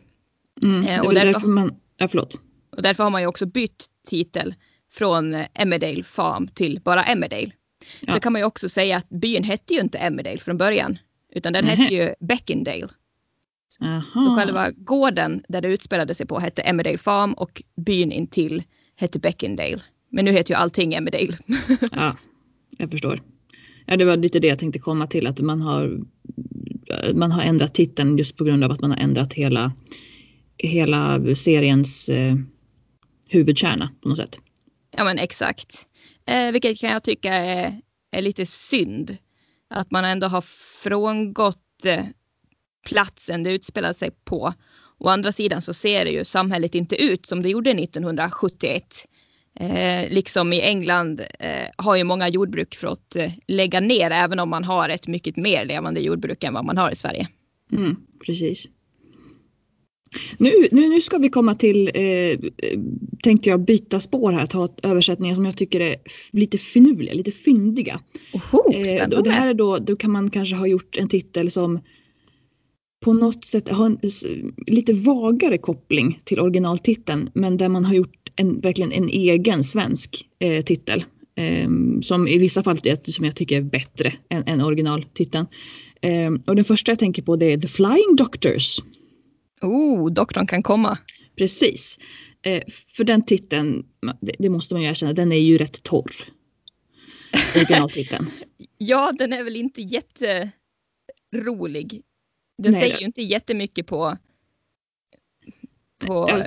[0.64, 2.36] Mm, det är och därför, därför man, ja, förlåt.
[2.78, 4.56] Och därför har man ju också bytt titel
[4.92, 7.52] från eh, Emmerdale Farm till bara Emmerdale.
[8.02, 8.14] Ja.
[8.14, 10.98] Så kan man ju också säga att byn hette ju inte Emmerdale från början,
[11.34, 12.88] utan den hette ju Beckindale.
[13.82, 14.24] Aha.
[14.24, 18.64] Så själva gården där det utspelade sig på hette Emmerdale Farm och byn intill
[18.98, 19.82] hette Beckindale.
[20.10, 21.38] Men nu heter ju allting Emmerdale.
[21.92, 22.18] ja,
[22.78, 23.22] jag förstår.
[23.86, 26.00] Ja, det var lite det jag tänkte komma till att man har
[27.14, 29.72] man har ändrat titeln just på grund av att man har ändrat hela,
[30.58, 32.36] hela seriens eh,
[33.30, 34.40] huvudkärna på något sätt.
[34.92, 35.88] Ja men exakt.
[36.26, 37.82] Eh, vilket kan jag tycka är,
[38.12, 39.18] är lite synd.
[39.70, 40.42] Att man ändå har
[40.82, 42.06] frångått eh,
[42.86, 44.54] platsen det utspelar sig på.
[45.00, 48.84] Å andra sidan så ser det ju samhället inte ut som det gjorde 1971.
[49.60, 54.50] Eh, liksom i England eh, har ju många jordbruk fått eh, lägga ner även om
[54.50, 57.28] man har ett mycket mer levande jordbruk än vad man har i Sverige.
[57.72, 58.68] Mm, precis.
[60.38, 62.40] Nu, nu, nu ska vi komma till, eh,
[63.24, 65.96] tänkte jag byta spår här, ta översättningar som jag tycker är
[66.32, 68.00] lite finurliga, lite fyndiga.
[68.34, 71.52] Oho, eh, och det här är då, då kan man kanske ha gjort en titel
[71.52, 71.80] som
[73.08, 74.00] på något sätt har en
[74.68, 80.28] lite vagare koppling till originaltiteln men där man har gjort en, verkligen en egen svensk
[80.40, 81.06] eh, titel.
[81.36, 81.70] Eh,
[82.02, 85.48] som i vissa fall som jag tycker är bättre än, än originaltiteln.
[86.02, 88.80] Eh, och den första jag tänker på det är The Flying Doctors.
[89.62, 90.98] Oh, doktorn kan komma.
[91.38, 91.98] Precis.
[92.42, 93.86] Eh, för den titeln,
[94.22, 96.12] det, det, måste man ju erkänna, den är ju rätt torr.
[97.56, 98.30] Originaltiteln.
[98.78, 102.04] ja, den är väl inte jätterolig.
[102.58, 104.18] Den Nej, säger ju inte jättemycket på,
[106.00, 106.44] på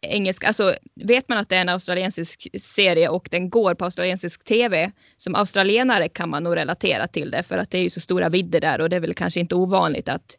[0.00, 4.44] engelska, alltså vet man att det är en australiensisk serie och den går på australiensisk
[4.44, 8.00] tv, som australienare kan man nog relatera till det för att det är ju så
[8.00, 10.38] stora vidder där och det är väl kanske inte ovanligt att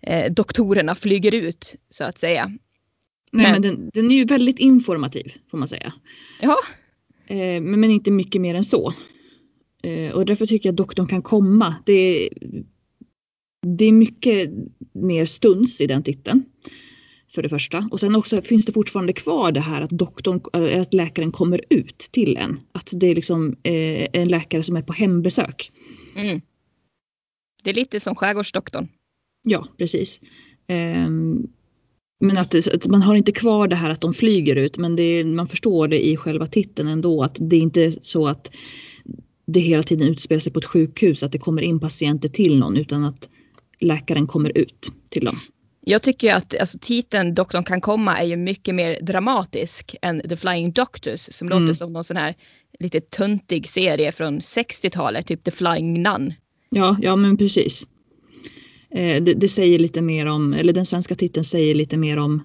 [0.00, 2.46] eh, doktorerna flyger ut så att säga.
[3.32, 5.92] Nej men, men den, den, är ju väldigt informativ får man säga.
[6.40, 6.56] Ja.
[7.26, 8.94] Eh, men, men inte mycket mer än så.
[9.82, 11.74] Eh, och därför tycker jag att doktorn kan komma.
[11.84, 12.28] Det,
[13.64, 14.50] det är mycket
[14.92, 16.44] mer stuns i den titeln
[17.34, 17.88] för det första.
[17.90, 20.40] Och sen också finns det fortfarande kvar det här att doktorn,
[20.80, 22.60] att läkaren kommer ut till en.
[22.72, 25.72] Att det är liksom eh, en läkare som är på hembesök.
[26.16, 26.40] Mm.
[27.62, 28.88] Det är lite som skärgårdsdoktorn.
[29.42, 30.20] Ja, precis.
[30.66, 31.08] Eh,
[32.20, 34.96] men att, det, att, man har inte kvar det här att de flyger ut men
[34.96, 38.54] det, man förstår det i själva titeln ändå att det är inte så att
[39.46, 42.76] det hela tiden utspelar sig på ett sjukhus att det kommer in patienter till någon
[42.76, 43.28] utan att
[43.80, 45.40] läkaren kommer ut till dem.
[45.86, 50.36] Jag tycker att alltså, titeln Doktorn kan komma är ju mycket mer dramatisk än The
[50.36, 51.62] Flying Doctors som mm.
[51.62, 52.34] låter som någon sån här
[52.78, 56.34] lite töntig serie från 60-talet, typ The Flying Nun.
[56.70, 57.86] Ja, ja men precis.
[58.90, 62.42] Eh, det, det, säger lite mer om, eller den svenska titeln säger lite mer om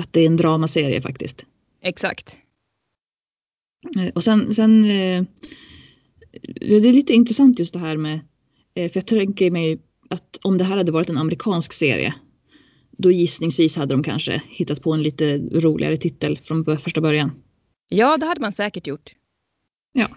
[0.00, 1.44] att det är en dramaserie faktiskt.
[1.82, 2.38] Exakt.
[3.96, 5.24] Eh, och sen, sen eh,
[6.60, 8.20] det är lite intressant just det här med,
[8.74, 9.78] eh, för jag tänker mig
[10.10, 12.14] att om det här hade varit en amerikansk serie
[12.98, 17.32] då gissningsvis hade de kanske hittat på en lite roligare titel från första början.
[17.88, 19.10] Ja, det hade man säkert gjort.
[19.92, 20.08] Ja.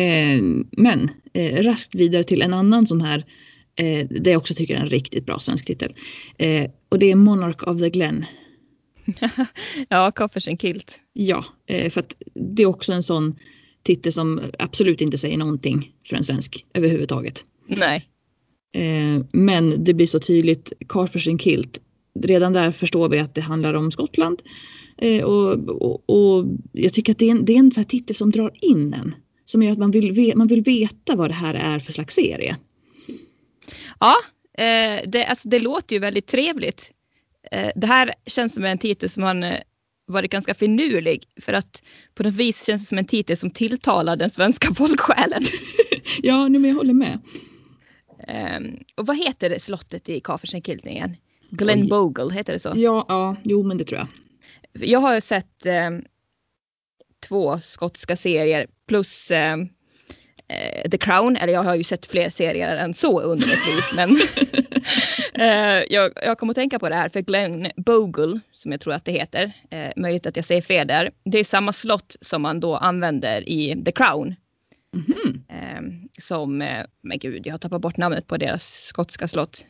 [0.00, 3.26] Eh, men eh, raskt vidare till en annan sån här,
[3.76, 5.94] eh, det jag också tycker är en riktigt bra svensk titel.
[6.38, 8.24] Eh, och det är Monarch of the Glen.
[9.88, 11.00] ja, Coffers and Kilt.
[11.12, 13.36] Ja, eh, för att det är också en sån
[13.82, 17.44] titel som absolut inte säger någonting för en svensk överhuvudtaget.
[17.66, 18.06] Nej.
[18.72, 21.80] Eh, men det blir så tydligt, Carfers and Kilt
[22.20, 24.42] redan där förstår vi att det handlar om Skottland.
[24.98, 28.16] Eh, och, och, och, jag tycker att det är en, det är en så titel
[28.16, 29.14] som drar in en.
[29.44, 32.56] Som gör att man vill, man vill veta vad det här är för slags serie.
[34.00, 34.14] Ja,
[34.58, 36.92] eh, det, alltså det låter ju väldigt trevligt.
[37.52, 39.58] Eh, det här känns som en titel som man eh,
[40.06, 41.82] varit ganska finurlig för att
[42.14, 45.42] på något vis känns det som en titel som tilltalar den svenska folksjälen.
[46.22, 47.18] ja, nu men jag håller med.
[48.30, 51.16] Um, och vad heter slottet i Kafersenkiltningen?
[51.50, 52.72] Glenbogle, heter det så?
[52.76, 54.08] Ja, ja, jo men det tror jag.
[54.88, 56.04] Jag har sett um,
[57.28, 62.76] två skotska serier plus um, uh, The Crown, eller jag har ju sett fler serier
[62.76, 63.82] än så under mitt liv.
[63.94, 68.80] men uh, jag, jag kommer att tänka på det här för Glen Bogle, som jag
[68.80, 72.16] tror att det heter, uh, möjligt att jag säger fel där, det är samma slott
[72.20, 74.34] som man då använder i The Crown.
[74.94, 75.40] Mm -hmm.
[76.18, 76.58] Som,
[77.02, 79.66] men gud jag har tappat bort namnet på deras skotska slott.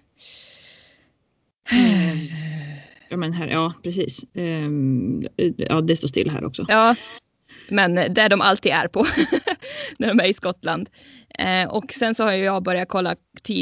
[3.11, 4.25] Ja men här, ja precis.
[4.35, 5.23] Um,
[5.57, 6.65] ja det står still här också.
[6.69, 6.95] Ja,
[7.69, 9.07] men där de alltid är på
[9.99, 10.89] när de är i Skottland.
[11.39, 13.17] Eh, och sen så har jag börjat kolla,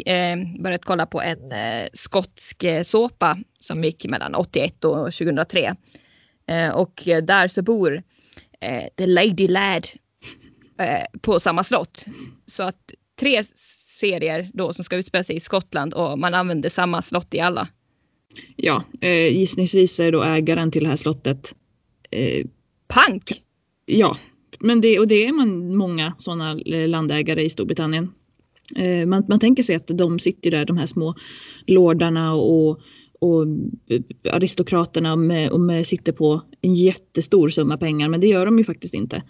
[0.07, 5.77] eh, börjat kolla på en eh, skotsk såpa som gick mellan 81 och 2003.
[6.47, 8.03] Eh, och där så bor
[8.61, 9.87] eh, The Lady Lad
[10.79, 12.05] eh, på samma slott.
[12.47, 13.45] Så att tre
[14.01, 17.69] serier då som ska utspela sig i Skottland och man använder samma slott i alla.
[18.57, 21.55] Ja, eh, gissningsvis är då ägaren till det här slottet
[22.11, 22.47] eh,
[22.89, 23.43] Pank!
[23.87, 24.17] Ja,
[24.61, 28.13] men det, och det är man många sådana eh, landägare i Storbritannien.
[28.77, 31.15] Eh, man, man tänker sig att de sitter där, de här små
[31.67, 32.81] lordarna och,
[33.21, 33.47] och
[34.31, 38.65] aristokraterna med, och med, sitter på en jättestor summa pengar, men det gör de ju
[38.65, 39.23] faktiskt inte.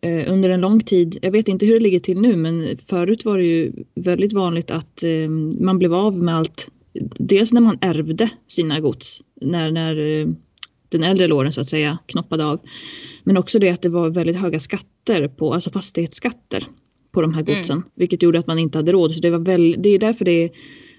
[0.00, 3.24] Eh, under en lång tid, jag vet inte hur det ligger till nu, men förut
[3.24, 5.28] var det ju väldigt vanligt att eh,
[5.60, 6.70] man blev av med allt
[7.18, 10.26] dels när man ärvde sina gods, när, när eh,
[10.88, 12.60] den äldre låren så att säga knoppade av.
[13.24, 16.64] Men också det att det var väldigt höga skatter på, alltså fastighetsskatter
[17.12, 17.54] på de här mm.
[17.54, 17.76] godsen.
[17.76, 17.88] Mm.
[17.94, 19.12] Vilket gjorde att man inte hade råd.
[19.12, 20.50] Så det, var väl, det är därför det är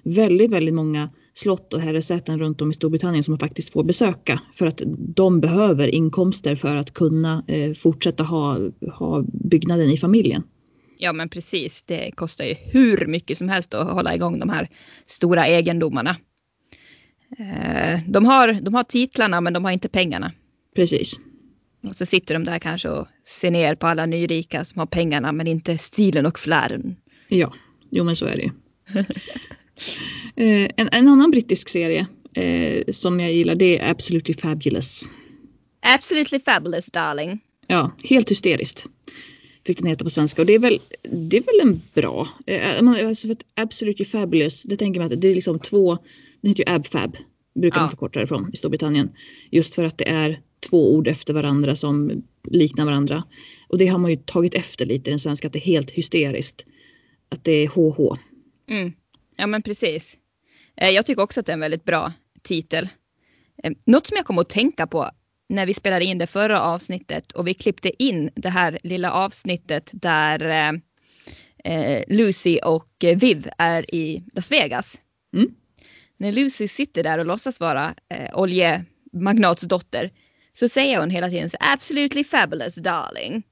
[0.04, 1.10] väldigt, väldigt många
[1.40, 4.42] slott och herresäten runt om i Storbritannien som man faktiskt får besöka.
[4.54, 4.82] För att
[5.16, 8.58] de behöver inkomster för att kunna eh, fortsätta ha,
[8.94, 10.44] ha byggnaden i familjen.
[10.98, 14.70] Ja men precis, det kostar ju hur mycket som helst att hålla igång de här
[15.06, 16.16] stora egendomarna.
[17.40, 20.32] Eh, de har, de har titlarna men de har inte pengarna.
[20.76, 21.20] Precis.
[21.88, 25.32] Och så sitter de där kanske och ser ner på alla nyrika som har pengarna
[25.32, 26.96] men inte stilen och flären.
[27.28, 27.54] Ja,
[27.90, 28.52] jo men så är det ju.
[30.36, 35.04] Eh, en, en, annan brittisk serie eh, som jag gillar det är Absolutely Fabulous.
[35.82, 37.40] Absolutely Fabulous darling.
[37.68, 38.88] Ja, helt hysteriskt
[39.66, 43.08] fick den heta på svenska och det är väl, det är väl en bra, eh,
[43.08, 45.98] alltså för att Absolutely Fabulous, det tänker man att det är liksom två,
[46.42, 47.18] den heter ju AbFab,
[47.56, 47.82] brukar ja.
[47.82, 49.10] man förkorta det från i Storbritannien.
[49.52, 50.40] Just för att det är
[50.70, 53.24] två ord efter varandra som liknar varandra.
[53.68, 55.92] Och det har man ju tagit efter lite i den svenska, att det är helt
[55.92, 56.66] hysteriskt.
[57.30, 58.18] Att det är HH.
[58.70, 58.94] Mm.
[59.40, 60.18] Ja men precis.
[60.78, 62.90] Eh, jag tycker också att det är en väldigt bra titel.
[63.64, 65.12] Eh, något som jag kom att tänka på
[65.50, 69.90] när vi spelade in det förra avsnittet och vi klippte in det här lilla avsnittet
[69.94, 70.74] där eh,
[71.74, 75.00] eh Lucy och Viv är i Las Vegas.
[75.34, 75.56] Mm.
[76.18, 80.12] När Lucy sitter där och låtsas vara eh, oljemagnats dotter
[80.54, 83.44] så säger hon hela tiden så absolutely fabulous darling.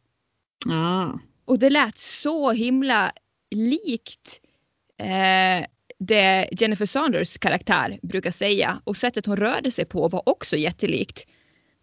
[0.69, 1.19] Ah.
[1.45, 3.11] Och det lät så himla
[3.55, 4.41] likt
[4.99, 5.65] eh,
[5.99, 11.27] det Jennifer Saunders karaktär brukar säga och sättet hon rörde sig på var också jättelikt.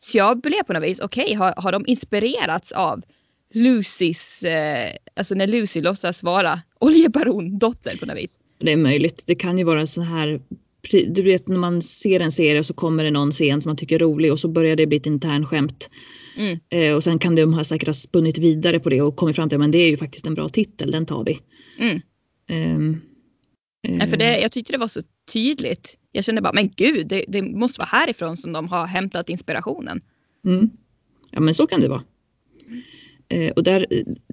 [0.00, 3.02] Så jag blev på något vis, okej, okay, har, har de inspirerats av
[3.54, 8.38] Lucys, eh, alltså när Lucy låtsas vara oljebarondotter på något vis?
[8.58, 9.24] Det är möjligt.
[9.26, 10.40] Det kan ju vara så här,
[11.06, 13.76] du vet när man ser en serie och så kommer det någon scen som man
[13.76, 15.90] tycker är rolig och så börjar det bli ett internskämt.
[16.36, 16.58] Mm.
[16.68, 19.48] Eh, och sen kan de ha säkert ha spunnit vidare på det och kommit fram
[19.48, 21.40] till att det är ju faktiskt en bra titel, den tar vi.
[21.78, 22.00] Mm.
[22.76, 23.00] Um,
[23.88, 25.98] Nej, för det, jag tyckte det var så tydligt.
[26.12, 30.00] Jag kände bara, men gud, det, det måste vara härifrån som de har hämtat inspirationen.
[30.44, 30.70] Mm.
[31.30, 32.02] Ja, men så kan det vara.
[33.28, 33.86] Eh, och där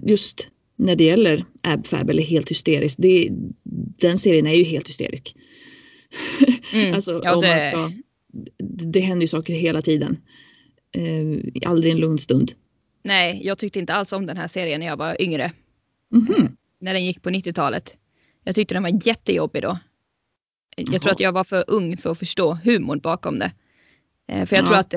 [0.06, 3.30] just när det gäller AbFab eller helt hysteriskt, det,
[4.00, 5.36] den serien är ju helt hysterisk.
[6.74, 6.94] Mm.
[6.94, 7.48] alltså, ja, det...
[7.48, 7.92] man ska,
[8.92, 10.18] det händer ju saker hela tiden.
[10.92, 12.52] Eh, aldrig en lugn stund.
[13.04, 15.52] Nej, jag tyckte inte alls om den här serien när jag var yngre.
[16.14, 16.52] Mm -hmm.
[16.80, 17.98] När den gick på 90-talet.
[18.44, 19.80] Jag tyckte den var jättejobbig då.
[20.76, 21.00] Jag Jaha.
[21.00, 23.52] tror att jag var för ung för att förstå humorn bakom det.
[24.32, 24.68] Eh, för jag ja.
[24.68, 24.94] tror att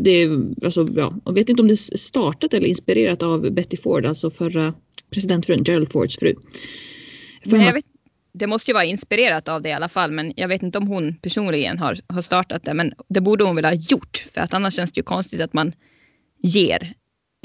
[0.00, 0.28] det
[0.64, 4.30] alltså, ja, jag vet inte om det är startat eller inspirerat av Betty Ford, alltså
[4.30, 4.74] förra
[5.10, 6.34] presidentfrun, Gerald Fords fru.
[7.44, 7.84] Men jag vet,
[8.32, 10.86] det måste ju vara inspirerat av det i alla fall, men jag vet inte om
[10.86, 14.54] hon personligen har, har startat det, men det borde hon väl ha gjort, för att
[14.54, 15.72] annars känns det ju konstigt att man
[16.42, 16.94] ger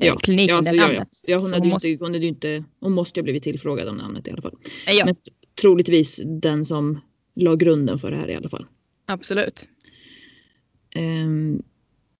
[0.01, 1.07] eh, ja, kliniken ja, det namnet.
[1.23, 1.33] Ja, ja.
[1.33, 3.87] ja hon, hade hon, måste, inte, hon, hade inte, hon måste ju ha blivit tillfrågad
[3.87, 4.55] om namnet i alla fall.
[4.87, 5.05] Ja.
[5.05, 5.15] Men
[5.61, 6.99] troligtvis den som
[7.35, 8.65] la grunden för det här i alla fall.
[9.05, 9.67] Absolut.
[10.95, 11.63] Um,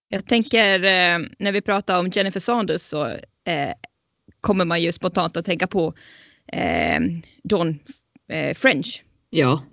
[0.10, 3.05] jag tänker eh, när vi pratar om Jennifer Saunders så
[3.45, 3.74] eh,
[4.41, 5.93] kommer man ju spontant att tänka på
[6.53, 6.95] eh,
[8.28, 9.03] eh, French.
[9.30, 9.64] Ja,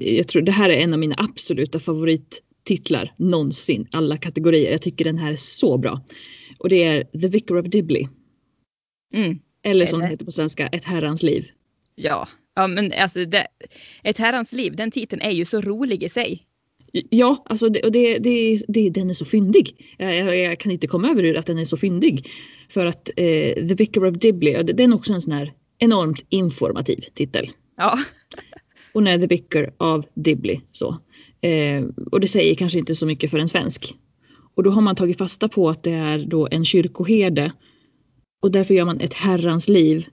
[0.00, 4.70] jag tror det här är en av mina absoluta favorittitlar någonsin, alla kategorier.
[4.70, 6.02] Jag tycker den här är så bra.
[6.58, 8.08] Och det är The Vicar of Dibley.
[9.14, 9.38] Mm.
[9.62, 11.46] Eller som det heter på svenska, Ett herrans liv.
[11.94, 13.46] Ja, ja men alltså det,
[14.02, 16.47] Ett herrans liv, den titeln är ju så rolig i sig.
[16.92, 19.94] Ja, alltså det, och det, det, det, den är så fyndig.
[19.98, 22.30] Jag, jag, kan inte komma över att den är så fyndig.
[22.68, 27.00] För att eh, The Vicar of Dibley, den är också en sån här enormt informativ
[27.14, 27.50] titel.
[27.76, 27.98] Ja.
[28.92, 30.60] Hon är The Vicar of Dibley.
[30.72, 30.88] Så.
[31.40, 33.94] Eh, och det säger kanske inte så mycket för en svensk.
[34.54, 37.52] Och då har man tagit fasta på att det är då en kyrkoherde.
[38.42, 40.06] Och därför gör man ett herrans liv.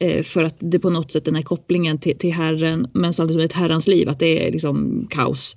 [0.00, 2.90] Eh, för att det på något sätt den här kopplingen till, till herren.
[2.94, 5.54] Men samtidigt som ett herrans liv att det är liksom kaos.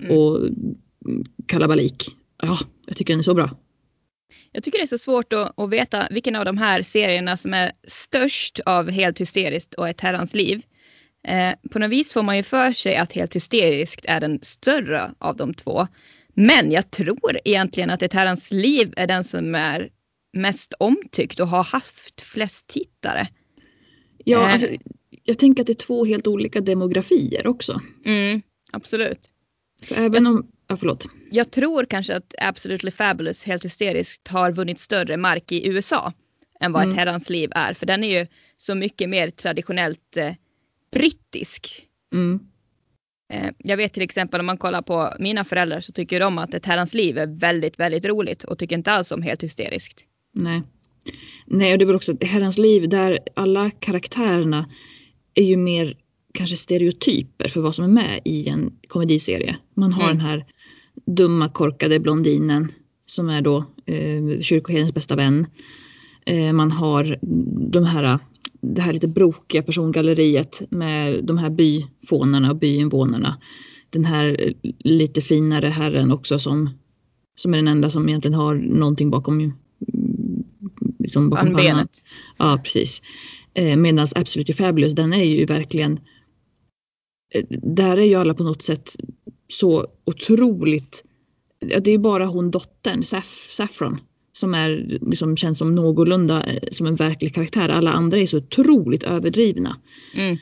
[0.00, 0.18] Mm.
[0.18, 0.40] Och
[1.46, 2.16] kalabalik.
[2.42, 3.50] Ja, jag tycker den är så bra.
[4.52, 7.54] Jag tycker det är så svårt att, att, veta vilken av de här serierna som
[7.54, 10.62] är störst av Helt hysteriskt och Ett herrans liv.
[11.28, 15.10] Eh, på något vis får man ju för sig att Helt hysteriskt är den större
[15.18, 15.86] av de två.
[16.34, 19.88] Men jag tror egentligen att Ett herrans liv är den som är
[20.32, 23.28] mest omtyckt och har haft flest tittare.
[24.28, 24.52] Ja, eh.
[24.52, 24.68] alltså,
[25.24, 27.80] jag tänker att det är två helt olika demografier också.
[28.04, 29.30] Mm, absolut.
[29.82, 31.06] För även om Ja, förlåt.
[31.30, 36.12] Jag tror kanske att Absolutely Fabulous helt hysteriskt har vunnit större mark i USA
[36.60, 36.92] än vad mm.
[36.92, 37.74] ett herrans liv är.
[37.74, 40.32] För den är ju så mycket mer traditionellt eh,
[40.92, 41.86] brittisk.
[42.12, 42.40] Mm.
[43.32, 46.54] Eh, jag vet till exempel om man kollar på mina föräldrar så tycker de att
[46.54, 50.04] ett herrans liv är väldigt, väldigt roligt och tycker inte alls om helt hysteriskt.
[50.32, 50.62] Nej.
[51.46, 54.70] Nej, och det väl också herrans liv där alla karaktärerna
[55.34, 55.96] är ju mer
[56.34, 59.56] kanske stereotyper för vad som är med i en komediserie.
[59.74, 60.16] Man har mm.
[60.16, 60.44] den här
[61.06, 62.72] dumma korkade blondinen
[63.06, 65.46] som är då eh, kyrkoherdens bästa vän.
[66.26, 67.18] Eh, man har
[67.70, 68.18] de här,
[68.60, 73.40] det här lite brokiga persongalleriet med de här byfånarna och byinvånarna.
[73.90, 76.70] Den här lite finare herren också som,
[77.36, 79.52] som är den enda som egentligen har någonting bakom,
[81.06, 81.88] liksom bakom pannan.
[82.36, 83.02] Ja precis.
[83.54, 86.00] Eh, Medan Absolutely Fabulous den är ju verkligen
[87.34, 88.96] Eh, där är ju alla på något sätt
[89.48, 91.04] så otroligt,
[91.58, 94.00] det är bara hon dottern, Saff, Saffron,
[94.32, 97.68] som är, liksom, känns som någorlunda eh, som en verklig karaktär.
[97.68, 99.76] Alla andra är så otroligt överdrivna.
[100.14, 100.36] Mm.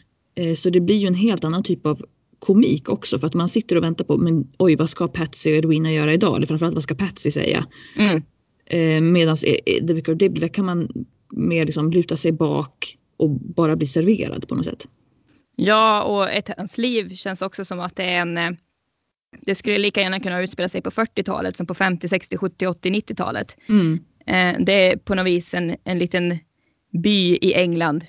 [0.57, 2.05] Så det blir ju en helt annan typ av
[2.39, 5.57] komik också för att man sitter och väntar på men oj vad ska Patsy och
[5.57, 6.37] Edwina göra idag?
[6.37, 7.67] Eller framförallt vad ska Patsy säga?
[7.97, 8.23] Mm.
[9.03, 13.87] Medan The Vicar of Dibley kan man mer liksom luta sig bak och bara bli
[13.87, 14.87] serverad på något sätt.
[15.57, 18.39] Ja, och ett, hans liv känns också som att det är en...
[18.39, 18.51] Eh,
[19.41, 22.91] det skulle lika gärna kunna utspela sig på 40-talet som på 50, 60, 70, 80,
[22.91, 23.57] 90-talet.
[23.69, 24.05] Mm.
[24.27, 26.39] Eh, det är på något vis en, en liten
[26.93, 28.05] by i England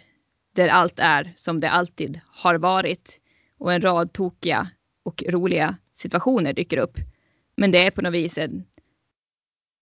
[0.56, 3.22] där allt är som det alltid har varit
[3.58, 4.70] och en rad tokiga
[5.04, 6.98] och roliga situationer dyker upp.
[7.58, 8.66] Men det är på något vis en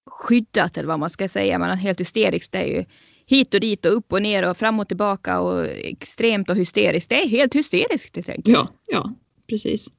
[0.06, 1.60] skyddat eller vad man ska säga.
[1.60, 2.52] Man är helt hysterisk.
[2.52, 2.86] Det är ju
[3.26, 7.10] hit och dit och upp och ner och fram och tillbaka och extremt och hysteriskt.
[7.10, 8.58] Det är helt hysteriskt helt enkelt.
[8.58, 9.14] Ja, ja,
[9.50, 9.90] precis.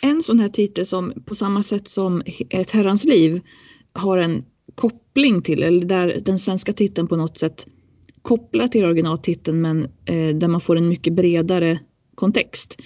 [0.00, 3.40] En sån här titel som på samma sätt som Ett herrans liv
[3.92, 7.66] har en koppling till, eller där den svenska titeln på något sätt
[8.22, 11.78] kopplar till originaltiteln men eh, där man får en mycket bredare
[12.14, 12.76] kontext.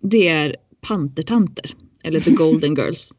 [0.00, 3.12] Det är Pantertanter eller The Golden Girls.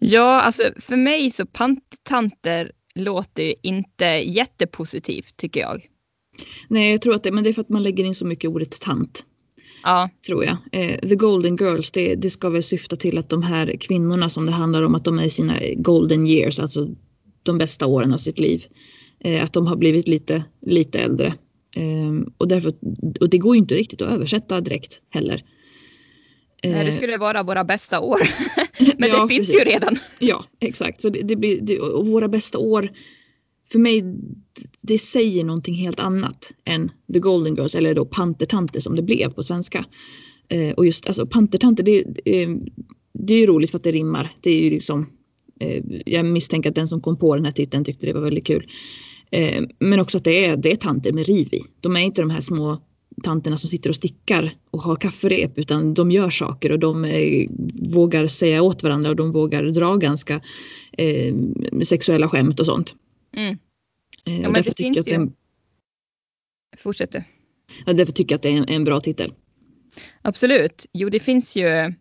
[0.00, 5.86] Ja, alltså för mig så Pantertanter låter inte jättepositivt tycker jag.
[6.68, 8.50] Nej, jag tror att det, men det är för att man lägger in så mycket
[8.50, 9.24] ordet tant.
[9.82, 10.10] Ja.
[10.26, 10.56] Tror jag.
[10.72, 14.46] Eh, The Golden Girls, det, det, ska väl syfta till att de här kvinnorna som
[14.46, 16.88] det handlar om, att de är i sina golden years, alltså
[17.42, 18.64] de bästa åren av sitt liv.
[19.20, 21.34] Eh, att de har blivit lite, lite äldre.
[21.76, 22.72] Eh, och, därför,
[23.20, 25.44] och det går ju inte riktigt att översätta direkt heller.
[26.62, 28.20] Nej, det skulle vara våra bästa år.
[28.98, 29.66] Men ja, det finns precis.
[29.66, 29.98] ju redan.
[30.18, 31.02] Ja, exakt.
[31.02, 32.90] Så det, det blir, det, och våra bästa år
[33.72, 34.04] för mig,
[34.80, 39.32] det säger någonting helt annat än The Golden Girls eller då Pantertanter som det blev
[39.32, 39.84] på svenska.
[40.48, 42.48] Eh, och just alltså Pantertanter, det, eh,
[43.12, 44.32] det är ju roligt för att det rimmar.
[44.40, 45.06] Det är ju liksom,
[45.60, 48.46] eh, jag misstänker att den som kom på den här titeln tyckte det var väldigt
[48.46, 48.66] kul.
[49.30, 51.62] Eh, men också att det är, det är tanter med riv i.
[51.80, 52.78] De är inte de här små
[53.22, 57.48] tanterna som sitter och stickar och har kafferep utan de gör saker och de eh,
[57.90, 60.40] vågar säga åt varandra och de vågar dra ganska
[60.98, 61.34] eh,
[61.84, 62.94] sexuella skämt och sånt.
[63.36, 63.48] Mm.
[63.50, 63.56] Eh,
[64.24, 65.32] Ja, och men därför det tycker finns jag att ju- en,
[66.78, 67.22] Fortsätt du.
[67.86, 69.32] ja, därför tycker jag att det är en, en bra titel.
[70.22, 70.86] Absolut.
[70.92, 71.92] Jo, det finns ju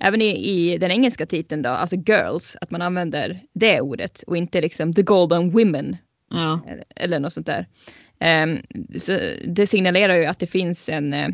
[0.00, 4.36] även i, i den engelska titeln då, alltså girls, att man använder det ordet och
[4.36, 5.96] inte liksom the golden women
[6.30, 7.66] Ja, eller, eller något sånt där.
[8.18, 8.58] Ehm,
[9.46, 11.28] det signalerar ju att det finns en eh,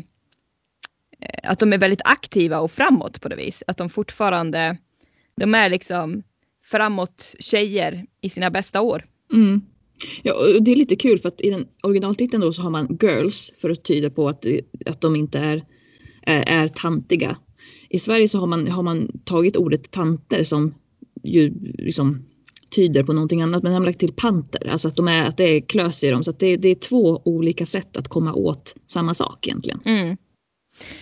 [1.43, 3.63] att de är väldigt aktiva och framåt på det vis.
[3.67, 4.77] Att de fortfarande,
[5.35, 6.23] de är liksom
[6.63, 9.05] framåt tjejer i sina bästa år.
[9.33, 9.61] mm.
[10.23, 12.97] ja och det är lite kul för att i den originaltiteln då så har man
[13.01, 14.45] girls för att tyda på att,
[14.85, 15.65] att de inte är,
[16.21, 17.37] är, är tantiga.
[17.89, 20.73] I Sverige så har man, har man tagit ordet tanter som
[21.23, 22.25] ju liksom
[22.75, 25.37] tyder på någonting annat men de har lagt till panter, alltså att, de är, att
[25.37, 26.23] det är klös i dem.
[26.23, 29.79] Så att det, det är två olika sätt att komma åt samma sak egentligen.
[29.85, 30.17] Mm.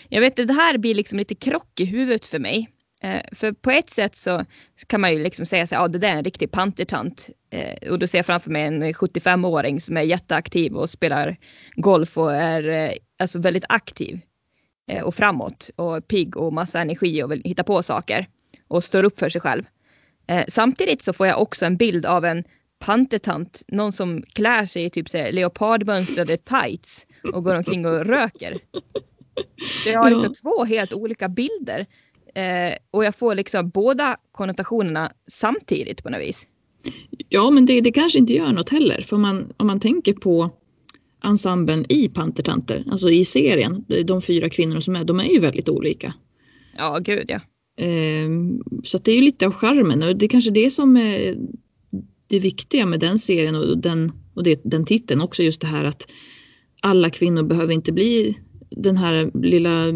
[0.09, 2.69] Jag vet att det här blir liksom lite krock i huvudet för mig.
[3.03, 4.45] Eh, för på ett sätt så
[4.87, 7.29] kan man ju liksom säga så ja det där är en riktig pantertant.
[7.49, 11.37] Eh, och då ser jag framför mig en 75-åring som är jätteaktiv och spelar
[11.75, 14.19] golf och är eh, alltså väldigt aktiv.
[14.91, 18.27] Eh, och framåt och pigg och massa energi och vill hitta på saker.
[18.67, 19.63] Och står upp för sig själv.
[20.31, 22.43] Eh, samtidigt så får jag också en bild av en
[22.79, 28.05] pantertant, någon som klär sig i typ så här leopardmönstrade tights och går omkring och
[28.05, 28.57] röker.
[29.83, 31.85] Så jag har liksom två helt olika bilder.
[32.35, 36.47] Eh, och jag får liksom båda konnotationerna samtidigt på något vis.
[37.29, 39.01] Ja, men det, det kanske inte gör något heller.
[39.01, 40.49] För om man, om man tänker på
[41.23, 45.39] ensemblen i Pantertanter, alltså i serien, de, de fyra kvinnorna som är, de är ju
[45.39, 46.13] väldigt olika.
[46.77, 47.39] Ja, gud ja.
[47.81, 50.97] Ehm, så att det är ju lite av charmen och det är kanske det som
[50.97, 51.35] är
[52.27, 55.85] det viktiga med den serien och den, och det, den titeln också just det här
[55.85, 56.11] att
[56.81, 58.37] alla kvinnor behöver inte bli
[58.69, 59.87] den här lilla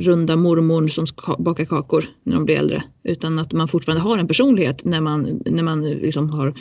[0.00, 2.82] runda mormorn som ska bakar kakor när de blir äldre.
[3.04, 6.54] Utan att man fortfarande har en personlighet när man, när man liksom har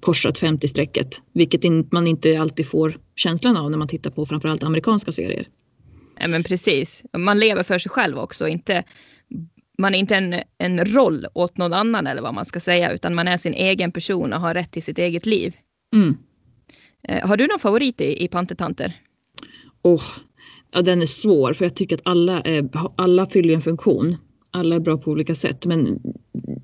[0.00, 1.22] korsat 50-strecket.
[1.32, 5.48] Vilket in, man inte alltid får känslan av när man tittar på framförallt amerikanska serier.
[6.20, 7.02] Nej, men precis.
[7.18, 8.48] Man lever för sig själv också.
[8.48, 8.84] Inte,
[9.78, 12.92] man är inte en, en roll åt någon annan eller vad man ska säga.
[12.92, 15.56] Utan man är sin egen person och har rätt till sitt eget liv.
[15.94, 16.16] Mm.
[17.08, 19.00] Eh, har du någon favorit i, i Pantertanter?
[19.82, 20.02] Åh,
[20.70, 24.16] ja, den är svår för jag tycker att alla, är, alla fyller en funktion.
[24.50, 26.00] Alla är bra på olika sätt men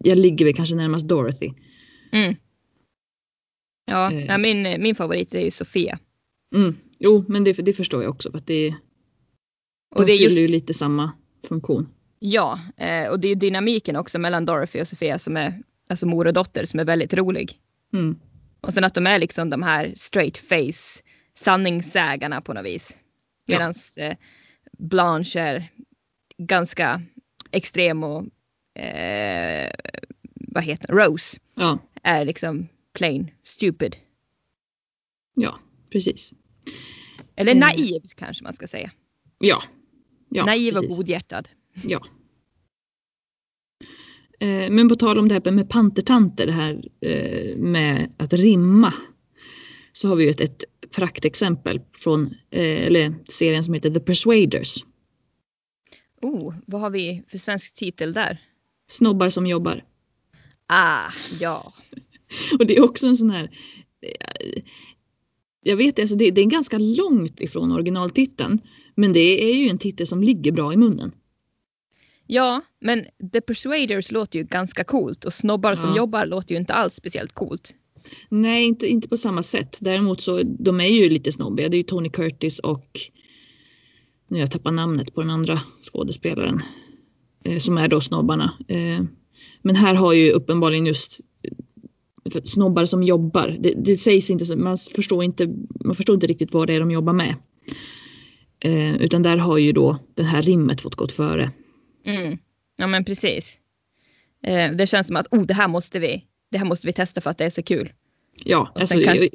[0.05, 1.53] jag ligger väl kanske närmast Dorothy.
[2.13, 2.35] Mm.
[3.91, 4.39] Ja, Eh.
[4.39, 5.99] min, min favorit är ju Sofia.
[6.55, 6.77] Mm.
[6.99, 8.75] Jo, men det, det förstår jag också för att det,
[9.95, 11.13] Och de det är fyller ju just, lite samma
[11.49, 11.89] funktion.
[12.25, 16.27] Ja, eh, och det är dynamiken också mellan Dorothy och Sofia som är, alltså mor
[16.27, 17.53] och dotter som är väldigt rolig.
[17.93, 18.19] Mm.
[18.61, 21.03] Och sen att de är liksom de här straight face
[21.35, 22.97] sanningssägarna på något vis.
[23.47, 23.59] Ja.
[23.59, 24.17] Medan eh,
[24.79, 25.73] Blanche är
[26.39, 27.03] ganska
[27.51, 28.27] extrem och
[28.83, 29.73] eh,
[30.35, 30.93] vad heter det?
[30.93, 33.97] Rose Ja, är liksom plain stupid.
[35.35, 35.59] ja,
[35.91, 36.35] precis.
[37.37, 37.61] Eller Mm.
[37.61, 38.91] naiv kanske man ska säga.
[39.39, 39.63] Ja,
[40.29, 40.91] ja naiv precis.
[40.91, 41.49] och godhjärtad.
[41.75, 42.07] Ja.
[44.41, 48.95] Eh, Men på tal om det här med pantertanter, det här eh, med att rimma.
[49.93, 54.85] Så har vi ju ett, ett praktexempel från eh, eller serien som heter The Persuaders.
[56.23, 58.41] Oh, vad har vi för svensk titel där?
[58.89, 59.85] Snobbar som jobbar.
[60.67, 61.75] Ah, ja.
[62.59, 63.51] Och det är också en sån här
[65.63, 68.61] jag vet alltså det, det är ganska långt ifrån originaltiteln.
[68.95, 71.13] Men det är ju en titel som ligger bra i munnen.
[72.27, 75.97] Ja, men The Persuaders låter ju ganska coolt och snobbar som Ja.
[75.97, 77.75] jobbar låter ju inte alls speciellt coolt.
[78.29, 79.77] Nej, inte, inte på samma sätt.
[79.81, 81.69] Däremot så de är ju lite snobbiga.
[81.69, 82.87] Det är ju Tony Curtis och
[84.29, 85.61] nu har jag tappat namnet på den andra
[85.93, 86.61] skådespelaren
[87.45, 88.53] eh, som är då snobbarna.
[88.69, 89.01] Eh,
[89.63, 91.21] men här har ju uppenbarligen just
[92.45, 93.57] snobbar som jobbar.
[93.61, 95.55] Det, det sägs inte, så- man förstår inte,
[95.85, 97.35] man förstår inte riktigt vad det är de jobbar med.
[98.61, 101.51] Eh, utan där har ju då det här rimmet fått gått före.
[102.05, 102.39] Mm.
[102.77, 103.59] Ja, men precis.
[104.47, 106.25] Eh, det känns som att oh, det här måste vi.
[106.51, 107.93] Det här måste vi testa för att det är så kul.
[108.45, 109.31] Ja, Och alltså, kanske- jag,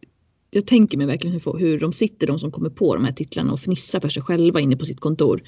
[0.49, 3.53] jag tänker mig verkligen hur, hur de sitter, de som kommer på de här titlarna
[3.53, 5.43] och fnissar för sig själva inne på sitt kontor.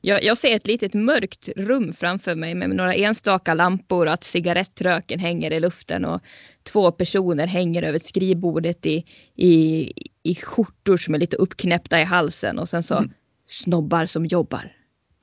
[0.00, 5.18] Jag, jag ser ett litet mörkt rum framför mig med några enstaka lampor, att cigarettröken
[5.18, 6.20] hänger i luften och
[6.62, 9.04] två personer hänger över skrivbordet i,
[9.34, 9.92] i,
[10.22, 13.10] i skjortor som är lite uppknäppta i halsen och sen så mm.
[13.48, 14.72] snobbar som jobbar.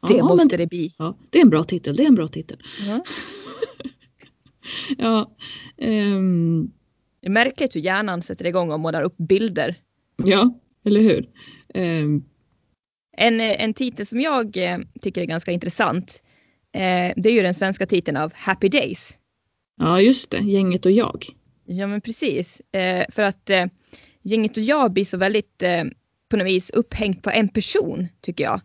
[0.08, 0.94] Det Aha, måste det, bli.
[0.98, 2.58] Ja, det är en bra titel, det är en bra titel.
[2.88, 3.04] Ja.
[4.98, 5.32] ja
[5.78, 6.72] um...
[7.22, 9.76] Det är märkligt hur hjärnan sätter igång och målar upp bilder.
[10.24, 11.30] Ja, eller hur.
[11.74, 12.26] Um...
[13.18, 16.24] En, en titel som jag eh, tycker är ganska intressant.
[16.74, 19.18] Eh, det är ju den svenska titeln av Happy Days.
[19.82, 21.26] Ja just det, Gänget och jag.
[21.66, 22.62] Ja men precis.
[22.72, 23.50] Eh, för att
[24.22, 25.64] Gänget och jag blir så väldigt
[26.30, 28.62] på något vis upphängt på en person tycker jag.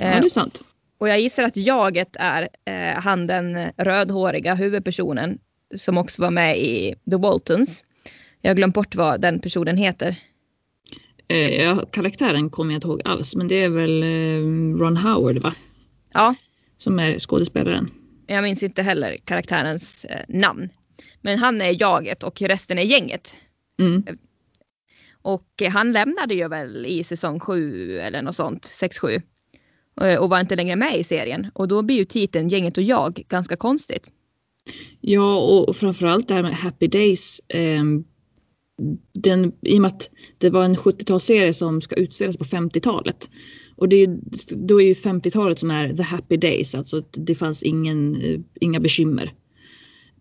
[0.00, 0.62] Ja det är sant.
[0.98, 5.38] Och jag gissar att jaget är eh, han den rödhåriga huvudpersonen
[5.76, 7.84] som också var med i The Waltons.
[8.42, 10.16] Jag har glömt bort vad den personen heter.
[11.28, 15.38] Eh, ja, karaktären kommer jag inte ihåg alls men det är väl eh, Ron Howard
[15.38, 15.54] va?
[16.12, 16.34] Ja.
[16.76, 17.90] Som är skådespelaren.
[18.26, 20.68] Jag minns inte heller karaktärens eh, namn.
[21.20, 23.36] Men han är jaget och resten är gänget.
[23.80, 24.18] Mm.
[25.22, 29.22] Och han lämnade ju väl i säsong 7 eller något sånt, 6-7.
[30.00, 31.46] Eh, och var inte längre med i serien.
[31.54, 34.10] Och då blir ju titeln Gänget och jag ganska konstigt.
[35.00, 37.40] Ja och framförallt det här med Happy Days.
[37.48, 37.82] Eh,
[39.12, 43.30] den, I och med att det var en 70-talsserie som ska utspelas på 50-talet.
[43.76, 44.18] Och det är,
[44.56, 48.80] då är ju 50-talet som är the happy days, alltså det fanns ingen, eh, inga
[48.80, 49.32] bekymmer.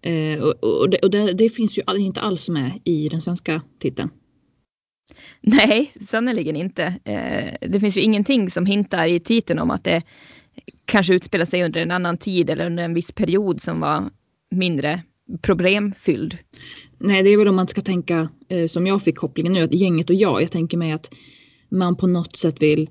[0.01, 3.61] Eh, och, och, det, och det, det, finns ju inte alls med i den svenska
[3.79, 4.09] titeln.
[5.49, 6.83] Nej, sannerligen inte.
[7.03, 10.01] Eh, det finns ju ingenting som hintar i titeln om att det
[10.85, 14.03] kanske utspelar sig under en annan tid eller under en viss period som var
[14.51, 15.01] mindre
[15.41, 16.37] problemfylld.
[16.99, 19.73] Nej, det är väl om man ska tänka eh, som jag fick kopplingen nu, att
[19.73, 20.41] gänget och jag.
[20.41, 21.13] Jag tänker mig att
[21.69, 22.89] man på något sätt vill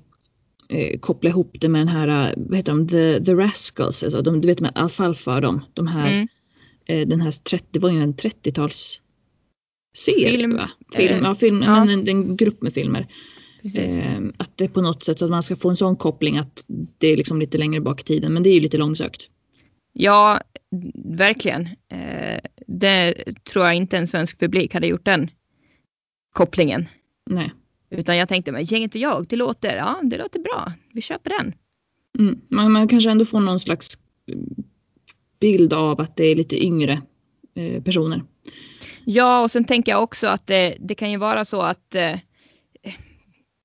[0.69, 4.41] eh, koppla ihop det med den här, vad heter de, The, the Rascals, alltså de,
[4.41, 6.27] du vet med alfalfa de, de här,
[6.87, 7.09] mm.
[7.09, 9.01] den här 30, det var ju en 30-tals
[9.97, 10.69] serie film, va?
[10.93, 11.85] Film, ja, film ja.
[11.85, 13.07] Men en, en, grupp med filmer.
[13.73, 16.65] Eh, att det på något sätt så att man ska få en sån koppling att
[16.97, 19.29] det är liksom lite längre bak i tiden men det är ju lite långsökt.
[19.93, 20.41] Ja,
[21.05, 21.61] verkligen.
[21.91, 25.29] Eh, det tror jag inte en svensk publik hade gjort den
[26.33, 26.89] kopplingen.
[27.29, 27.53] Nej.
[27.89, 30.73] Utan jag tänkte, men gänget och jag, det låter, ja, det låter bra.
[30.93, 31.53] Vi köper den.
[32.19, 32.41] Mm.
[32.49, 33.97] Man, man kanske ändå får någon slags
[35.39, 37.01] bild av att det är lite yngre
[37.55, 38.23] eh, personer.
[39.09, 42.19] Ja, och sen tänker jag också att det, det kan ju vara så att eh,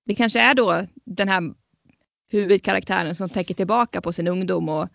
[0.06, 1.54] det kanske är då den här
[2.28, 4.88] huvudkaraktären som tänker tillbaka på sin ungdom och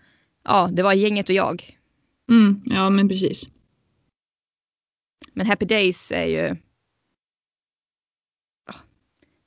[0.43, 1.77] ja, det var gänget och jag.
[2.29, 3.43] Mm, ja, men precis.
[5.33, 6.55] Men Happy Days är ju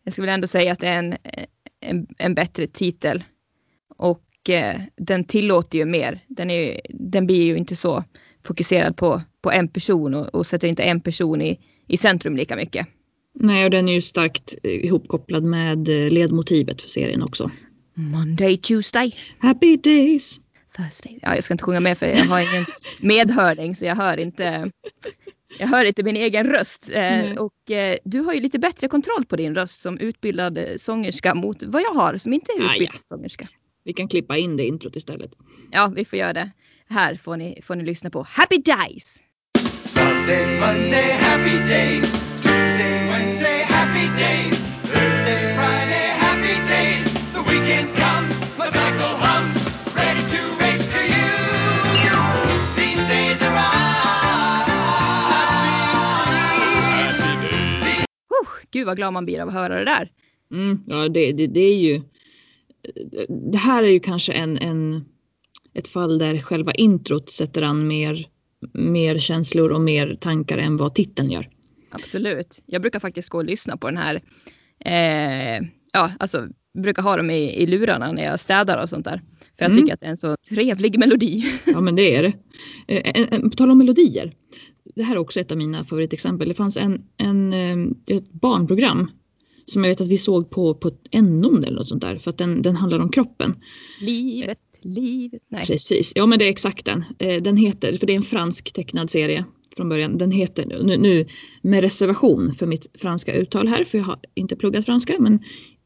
[0.05, 1.17] jag skulle ändå säga att det är en,
[1.81, 3.25] en, en bättre titel.
[3.97, 6.21] Och eh, den tillåter ju mer.
[6.27, 8.05] Den, är, den blir ju inte så
[8.51, 12.57] fokuserad på, på en person och, och sätter inte en person i, i centrum lika
[12.57, 12.87] mycket.
[13.35, 17.51] Nej, och den är ju starkt ihopkopplad med eh, ledmotivet för serien också.
[17.95, 19.15] Monday, Tuesday.
[19.39, 20.41] Happy days.
[20.77, 21.19] Thursday.
[21.23, 22.67] Ja, jag ska inte sjunga med för jag har ingen
[23.01, 24.71] medhörning så jag hör inte
[25.59, 29.25] jag hör inte min egen röst eh, och eh, du har ju lite bättre kontroll
[29.27, 32.97] på din röst som utbildad eh, sångerska mot vad jag har som inte är utbildad
[32.97, 33.17] ah, ja.
[33.17, 33.49] sångerska.
[33.85, 35.31] Vi kan klippa in det introt istället.
[35.71, 36.51] Ja, vi får göra det.
[36.93, 39.23] Här får ni, får ni lyssna på Happy Days.
[39.85, 42.13] Sunday, Monday, happy days.
[42.43, 44.59] Tuesday, Wednesday, happy days.
[44.83, 47.13] Thursday, Friday, happy days.
[47.35, 49.57] The weekend comes, my cycle hums.
[49.97, 51.31] Ready to race to you.
[52.75, 53.57] These days are
[56.99, 58.05] Happy days.
[58.31, 60.11] Oh, gud vad glad man blir av att höra det där.
[60.53, 62.03] Mm, ja, det, det, det är ju.
[63.53, 65.05] Det här är ju kanske en, en
[65.75, 68.27] ett fall där själva introt sätter an mer,
[68.73, 71.49] mer känslor och mer tankar än vad titeln gör.
[71.91, 72.63] Absolut.
[72.67, 74.23] Jag brukar faktiskt gå och lyssna på den här.
[74.85, 76.49] Eh, ja, alltså
[76.79, 79.23] brukar ha dem i, i lurarna när jag städar och sånt där.
[79.59, 79.79] För jag mm.
[79.79, 81.45] tycker att det är en så trevlig melodi.
[81.67, 82.33] Ja men det är det.
[82.87, 84.33] Eh, på tal om melodier.
[84.95, 86.49] Det här är också ett av mina favoritexempel.
[86.49, 89.11] Det fanns en, en, eh, ett barnprogram
[89.67, 92.39] som jag vet att vi såg på, på NO eller något sånt där för att
[92.39, 93.55] den, den handlar om kroppen.
[94.01, 95.43] Livet livet.
[95.49, 95.67] Nej.
[95.67, 97.05] Precis, ja men det är exakt den.
[97.19, 99.45] Eh, den heter, för det är en fransk tecknad serie
[99.77, 100.19] från början.
[100.19, 101.27] Den heter nu, nu
[101.63, 105.41] med reservation för mitt franska uttal här för jag har inte pluggat franska men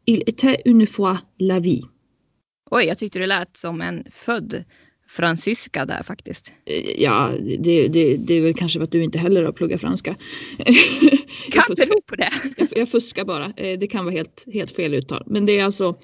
[0.06, 1.82] Il était une fois la vie.
[2.70, 4.64] Oj, jag tyckte det lät som en född
[5.08, 6.52] fransyska där faktiskt.
[6.66, 9.80] Eh, ja, det, det, det är väl kanske för att du inte heller har pluggat
[9.80, 10.16] franska.
[11.50, 12.32] Kan bero på det.
[12.56, 13.52] Jag, jag fuskar bara.
[13.56, 15.22] Eh, det kan vara helt, helt fel uttal.
[15.26, 15.94] Men det är alltså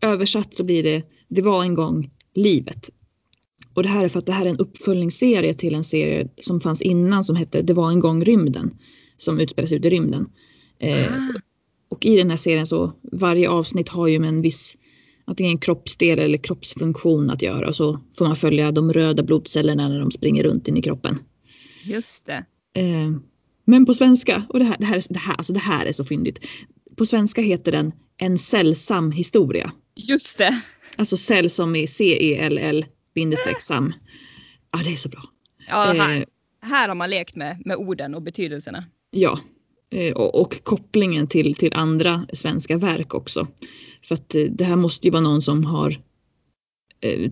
[0.00, 2.90] översatt så blir det Det var en gång livet.
[3.74, 6.60] Och det här är för att det här är en uppföljningsserie till en serie som
[6.60, 8.70] fanns innan som hette Det var en gång rymden.
[9.16, 10.26] Som utspelar sig ute i rymden.
[10.78, 11.32] Eh, Ah.
[11.88, 14.76] och i den här serien så varje avsnitt har ju med en viss
[15.24, 20.00] antingen kroppsdel eller kroppsfunktion att göra och så får man följa de röda blodcellerna när
[20.00, 21.18] de springer runt in i kroppen.
[21.84, 22.44] Just det.
[22.80, 23.10] Eh,
[23.64, 26.04] men på svenska, och det här, det, här, det, här, alltså det här är så
[26.04, 26.38] fyndigt.
[26.96, 29.72] På svenska heter den En sällsam historia.
[29.94, 30.60] Just det.
[30.98, 33.92] Alltså cell som i C-E-L-L bindestreck sam.
[34.72, 35.22] Ja det är så bra.
[35.68, 36.24] Ja, här, Eh,
[36.60, 38.84] här har man lekt med, med orden och betydelserna.
[39.10, 39.40] Ja,
[39.90, 43.46] eh, och, och kopplingen till, till andra svenska verk också.
[44.02, 46.00] För att eh, det här måste ju vara någon som har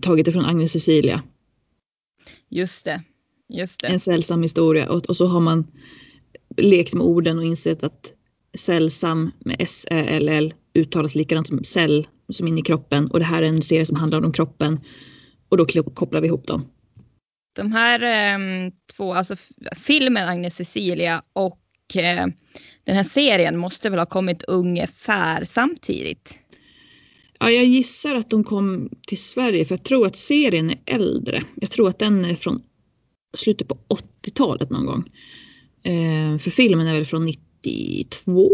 [0.01, 1.23] tagit det från Agnes Cecilia,
[2.49, 3.03] Just det.
[3.49, 3.87] Just det.
[3.87, 4.89] en sällsam historia.
[4.89, 5.67] Och, och så har man
[6.57, 8.13] lekt med orden och insett att
[8.57, 13.07] sällsam med S-E-L-L uttalas likadant som cell som in i kroppen.
[13.11, 14.79] Och det här är en serie som handlar om kroppen.
[15.49, 16.65] Och då kopplar vi ihop dem.
[17.55, 19.35] De här ehm, två, alltså
[19.75, 22.27] filmen Agnes Cecilia och eh,
[22.83, 26.39] den här serien måste väl ha kommit ungefär samtidigt.
[27.39, 31.43] Ja, jag gissar att de kom till Sverige för jag tror att serien är äldre.
[31.55, 32.63] Jag tror att den är från
[33.37, 33.77] slutet på
[34.23, 35.03] 80-talet någon gång.
[35.83, 38.51] Eh, för filmen är väl från 92.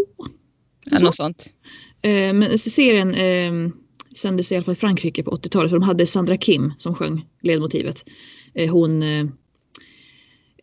[0.84, 1.54] Ja, något sånt.
[2.02, 3.74] Eh, men serien eh,
[4.16, 7.28] sändes i alla fall i Frankrike på 80-talet för de hade Sandra Kim som sjöng
[7.42, 8.06] ledmotivet.
[8.54, 9.26] Eh, hon eh,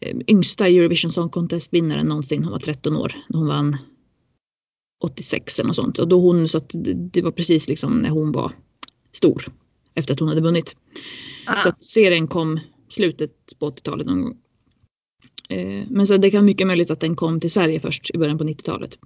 [0.01, 2.45] eh, yngsta Eurovision Song Contest vinnaren någonsin.
[2.45, 3.77] Hon var 13 år när hon vann
[5.01, 5.99] 86 eller något sånt.
[5.99, 8.53] Och då hon, så att det, det var precis liksom när hon var
[9.13, 9.47] stor
[9.95, 10.77] efter att hon hade vunnit.
[11.47, 14.37] Ah, Så att serien kom slutet på 80-talet någon gång.
[15.49, 18.39] Eh, men så det kan mycket möjligt att den kom till Sverige först i början
[18.39, 18.99] på 90-talet.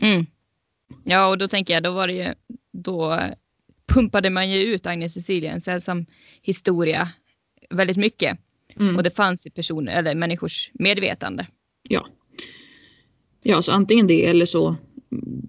[0.00, 0.26] mm.
[1.04, 2.34] Ja, och då tänker jag, då var det ju,
[2.72, 3.20] då
[3.86, 6.06] pumpade man ju ut Agnes Cecilia, sällsam
[6.42, 7.08] historia,
[7.70, 8.38] väldigt mycket.
[8.76, 8.96] Mm.
[8.96, 11.46] Och det fanns i personer, eller människors medvetande.
[11.88, 12.06] Ja.
[13.42, 14.68] Ja, så antingen det eller så
[15.12, 15.42] mm,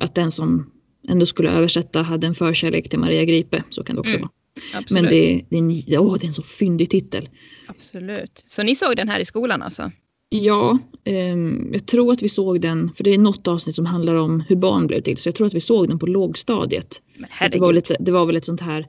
[0.00, 0.70] att den som
[1.08, 3.62] ändå skulle översätta hade en förkärlek till Maria Gripe.
[3.70, 4.30] Så kan det också Mm, vara.
[4.74, 4.90] Absolut.
[4.90, 7.28] Men det, det, är en, åh, det är en så fyndig titel.
[7.68, 8.38] Absolut.
[8.38, 9.92] Så ni såg den här i skolan alltså?
[10.28, 14.14] Ja, ehm, jag tror att vi såg den, för det är något avsnitt som handlar
[14.14, 15.16] om hur barn blev till.
[15.16, 17.02] Så jag tror att vi såg den på lågstadiet.
[17.52, 18.86] Det var, lite, det var väl ett sånt här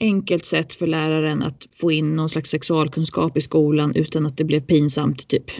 [0.00, 4.44] enkelt sätt för läraren att få in någon slags sexualkunskap i skolan utan att det
[4.44, 5.50] blev pinsamt typ.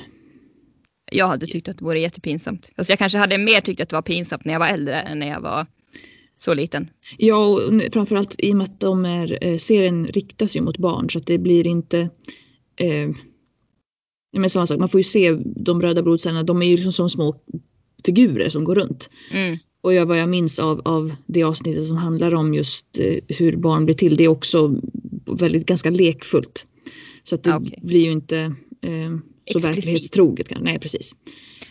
[1.13, 2.73] Jag hade tyckt att det vore jättepinsamt.
[2.77, 5.19] Fast jag kanske hade mer tyckt att det var pinsamt när jag var äldre än
[5.19, 5.67] när jag var
[6.39, 6.91] så liten.
[7.19, 11.11] Ja, och framförallt i och med att de är, eh, serien riktas ju mot barn
[11.11, 12.01] så att det blir inte
[12.77, 13.09] eh,
[14.41, 17.11] men samma sak, man får ju se de röda blodcellerna, de är ju liksom som
[17.11, 17.37] små
[18.05, 19.11] figurer som går runt.
[19.33, 19.59] Mm.
[19.81, 23.57] Och jag, vad jag minns av, av det avsnittet som handlar om just eh, hur
[23.57, 24.81] barn blir till, det är också
[25.27, 26.67] väldigt ganska lekfullt.
[27.23, 27.79] Så att det Ah, okej.
[27.83, 28.39] blir ju inte
[28.81, 29.17] eh,
[29.53, 30.47] så verklighetstroget.
[30.61, 31.17] Nej, precis.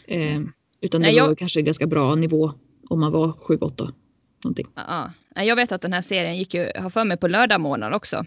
[0.08, 0.42] Eh,
[0.82, 2.52] utan det Nej, var jag- kanske ganska bra nivå
[2.90, 3.92] om man var 7-8
[4.44, 4.68] någonting.
[4.76, 5.12] Ja.
[5.36, 8.26] Jag vet att den här serien gick ju, har för mig på lördagmorgnar också.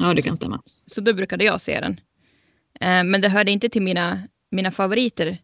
[0.00, 0.62] Ja, det kan stämma.
[0.86, 2.00] Så då brukade jag se den.
[2.80, 5.38] Eh, Men det hörde inte till mina, mina favoriter.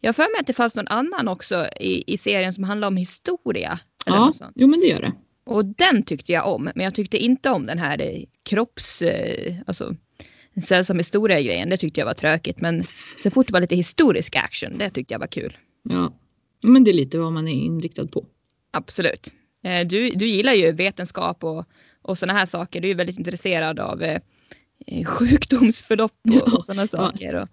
[0.00, 2.88] Jag har för mig att det fanns någon annan också i, i serien som handlade
[2.88, 3.78] om historia.
[4.06, 4.52] Eller Ja, något sånt.
[4.54, 5.12] jo men det gör det.
[5.46, 6.70] Och den tyckte jag om.
[6.74, 9.02] Men jag tyckte inte om den här eh, kropps...
[9.02, 9.96] eh, Alltså
[10.56, 11.68] en sällsam historia grejen.
[11.70, 12.60] Det tyckte jag var tråkigt.
[12.60, 12.84] Men
[13.22, 15.56] så fort det var lite historisk action, det tyckte jag var kul.
[15.82, 16.12] Ja.
[16.62, 18.24] Men det är lite vad man är inriktad på.
[18.70, 19.32] Absolut.
[19.86, 21.64] Du, du gillar ju vetenskap och,
[22.02, 22.80] och sådana här saker.
[22.80, 24.02] Du är väldigt intresserad av
[25.06, 26.12] sjukdomsförlopp
[26.42, 26.86] och, och sådana Ja.
[26.86, 27.42] saker.
[27.42, 27.48] Och,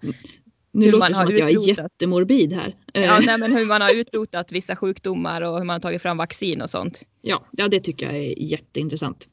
[0.73, 2.75] Nu Hur låter man det som att jag är jättemorbid här.
[2.93, 6.01] Eh, ja, nej, men hur man har utrotat vissa sjukdomar och hur man har tagit
[6.01, 7.01] fram vaccin och sånt.
[7.21, 9.27] ja, ja, det tycker jag är jätteintressant.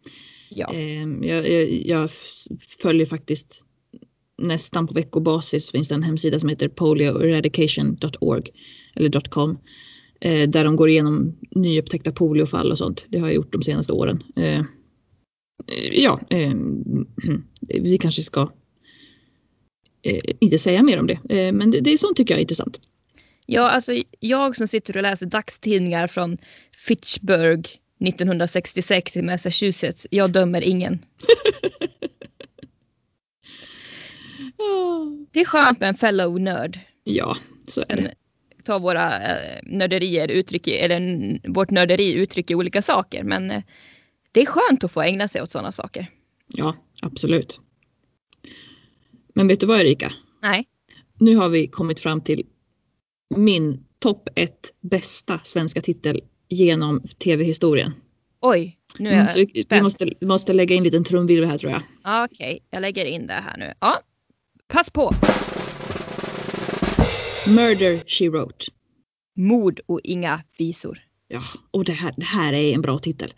[0.51, 2.11] Ja, Eh, jag, jag, jag
[2.83, 3.65] följer faktiskt
[4.39, 8.51] nästan på veckobasis finns det en hemsida som heter polioeradication.org
[8.95, 9.59] eller .com
[10.21, 13.07] eh, där de går igenom nyupptäckta poliofall och sånt.
[13.09, 14.23] Det har jag gjort de senaste åren.
[15.67, 16.53] Eh, ja, eh,
[17.61, 18.53] vi kanske ska
[20.03, 22.81] eh, inte säga mer om det, men det, det är sånt tycker jag är intressant.
[23.47, 26.39] ja alltså jag som sitter och läser dagstidningar från
[26.87, 27.69] Fitchburg
[28.01, 30.07] 1966 i Massachusetts.
[30.11, 30.99] Jag dömer ingen.
[35.33, 36.79] Det är skönt med en fellow nörd.
[37.05, 37.37] Ja,
[37.69, 38.15] så är Sen det.
[38.65, 39.13] tar våra
[39.63, 41.01] nörderier uttryck, i- eller
[41.49, 43.23] vårt nörderi uttrycker olika saker.
[43.23, 43.63] Men
[44.39, 46.11] det är skönt att få ägna sig åt sådana saker.
[46.47, 47.61] Ja, absolut.
[49.35, 50.13] Men vet du vad Erika?
[50.43, 50.67] Nej.
[51.19, 52.47] Nu har vi kommit fram till
[53.37, 57.95] min topp ett bästa svenska titel genom tv-historien.
[58.41, 59.83] Oj, nu är Mm, jag så vi spänd.
[59.83, 61.83] måste, vi måste lägga in en liten trumvirvel här tror jag.
[62.05, 63.73] Ja, Okej, jag lägger in det här nu.
[63.81, 64.01] Ja,
[64.69, 65.15] pass på.
[67.47, 68.65] Murder She Wrote.
[69.37, 70.99] Mord och inga visor.
[71.29, 73.33] Ja, och det här, det här är en bra titel.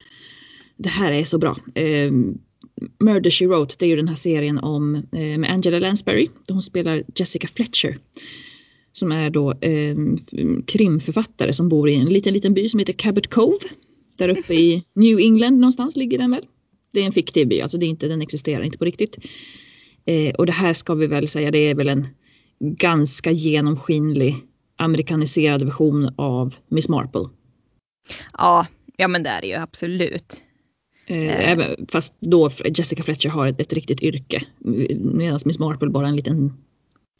[0.82, 1.56] Det här är så bra.
[1.74, 2.12] Eh,
[2.98, 6.28] Murder She Wrote, det är ju den här serien om eh, med Angela Lansbury.
[6.46, 7.98] Där hon spelar Jessica Fletcher.
[8.92, 9.96] Som är då eh,
[10.66, 13.58] krimförfattare som bor i en liten, liten by som heter Cabot Cove.
[14.16, 16.44] Där uppe i New England någonstans ligger den väl.
[16.92, 19.18] Det är en fiktiv by, alltså det är inte, den existerar inte på riktigt.
[20.04, 22.08] Eh, och det här ska vi väl säga, det är väl en
[22.60, 24.36] ganska genomskinlig
[24.76, 27.28] amerikaniserad version av Miss Marple.
[28.38, 28.66] Ja,
[28.96, 30.42] ja men det är det ju absolut.
[31.06, 34.42] Eh, fast då Jessica Fletcher har ett, ett riktigt yrke.
[34.98, 36.52] Medan Miss Marple bara en liten,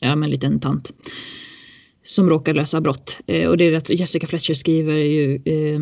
[0.00, 0.92] ja, men en liten tant.
[2.04, 3.18] Som råkar lösa brott.
[3.26, 5.80] Eh, och det är att Jessica Fletcher skriver ju eh,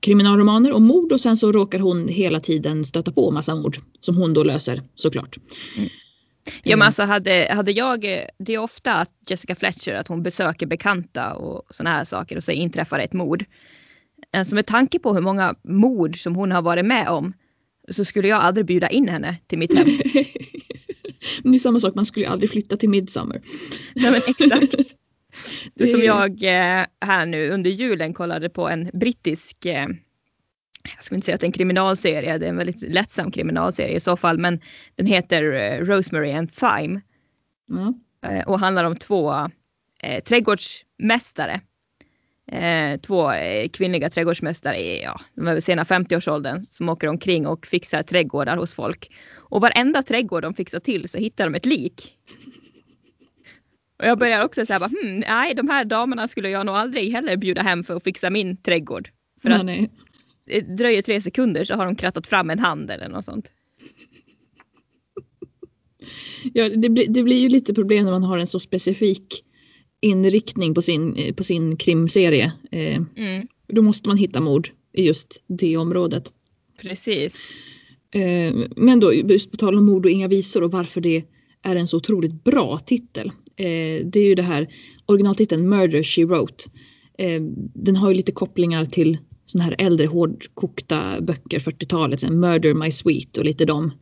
[0.00, 3.78] kriminalromaner om mord och sen så råkar hon hela tiden stöta på massa mord.
[4.00, 5.38] Som hon då löser såklart.
[5.76, 5.82] Ja
[6.62, 6.86] men Mm.
[6.86, 8.00] alltså hade, hade jag,
[8.38, 12.44] det är ofta att Jessica Fletcher att hon besöker bekanta och sådana här saker och
[12.44, 13.44] så inträffar ett mord.
[14.32, 17.32] Alltså med tanke på hur många mord som hon har varit med om
[17.90, 19.86] så skulle jag aldrig bjuda in henne till mitt hem.
[21.42, 23.40] Men det är samma sak, man skulle ju aldrig flytta till Midsummer.
[23.94, 24.74] Nej men exakt.
[25.74, 29.86] Det är som jag eh, här nu under julen kollade på en brittisk, eh,
[30.82, 33.96] jag ska inte säga att det är en kriminalserie, det är en väldigt lättsam kriminalserie
[33.96, 34.60] i så fall, men
[34.94, 35.42] den heter
[35.84, 37.00] Rosemary and Thyme
[38.26, 39.50] eh, och handlar om två
[40.02, 41.60] eh, trädgårdsmästare.
[42.52, 48.02] Eh, två eh, kvinnliga trädgårdsmästare i ja, de sena 50-årsåldern som åker omkring och fixar
[48.02, 49.10] trädgårdar hos folk.
[49.34, 52.12] Och varenda trädgård de fixar till så hittar de ett lik.
[53.98, 57.36] Och jag börjar också säga hmm, nej de här damerna skulle jag nog aldrig heller
[57.36, 59.10] bjuda hem för att fixa min trädgård.
[59.42, 59.90] För Nej, att nej.
[60.46, 63.52] det dröjer tre sekunder så har de krattat fram en hand eller något sånt.
[66.54, 69.44] Ja, det, blir, det blir ju lite problem när man har en så specifik
[70.00, 72.52] inriktning på sin, eh, på sin krimserie.
[72.70, 76.32] Eh, Mm, då måste man hitta mord i just det området.
[76.80, 77.36] precis.
[78.14, 81.24] Eh, men då, just på tal om mord och inga visor och varför det
[81.62, 83.32] är en så otroligt bra titel.
[84.04, 84.68] Det är ju det här
[85.06, 86.64] originaltiteln Murder She Wrote.
[87.74, 92.90] Den har ju lite kopplingar till såna här äldre hårdkokta böcker 40-talet, så Murder My
[92.90, 93.92] Sweet och lite dem.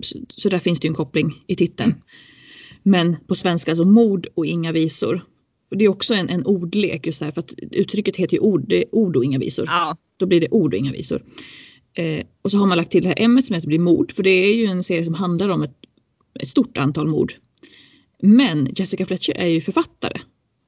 [0.00, 1.94] Så, så där finns det ju en koppling i titeln.
[2.84, 5.20] Men på svenska alltså mord och inga visor.
[5.70, 8.74] Och det är också en, en ordlek just här för att uttrycket heter ju ord,
[8.92, 11.22] ord och inga visor Ja, då blir det ord och inga visor.
[11.94, 14.22] Eh, och så har man lagt till det här M som heter blir mord för
[14.22, 15.76] det är ju en serie som handlar om ett,
[16.40, 17.34] ett stort antal mord.
[18.22, 20.20] Men Jessica Fletcher är ju författare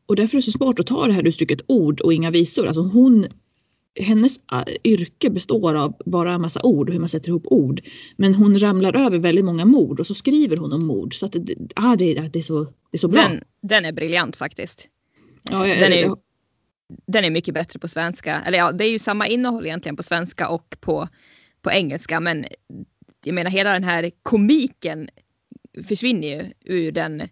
[0.06, 2.66] och därför är det så smart att ta det här uttrycket ord och inga visor.
[2.66, 3.26] Alltså hon,
[4.00, 7.80] hennes äh, yrke består av bara en massa ord och hur man sätter ihop ord.
[8.16, 11.36] Men hon ramlar över väldigt många mord och så skriver hon om mord så att
[11.76, 13.22] ah, det, det, är, så, det är så bra.
[13.22, 14.88] den, den är briljant faktiskt.
[15.50, 16.18] ja, jag, den är jag,
[17.06, 18.40] Den är mycket bättre på svenska.
[18.40, 21.08] Eller ja, det är ju samma innehåll egentligen på svenska och på,
[21.62, 22.20] på engelska.
[22.20, 22.44] Men
[23.24, 25.08] jag menar hela den här komiken
[25.88, 27.28] försvinner ju ur den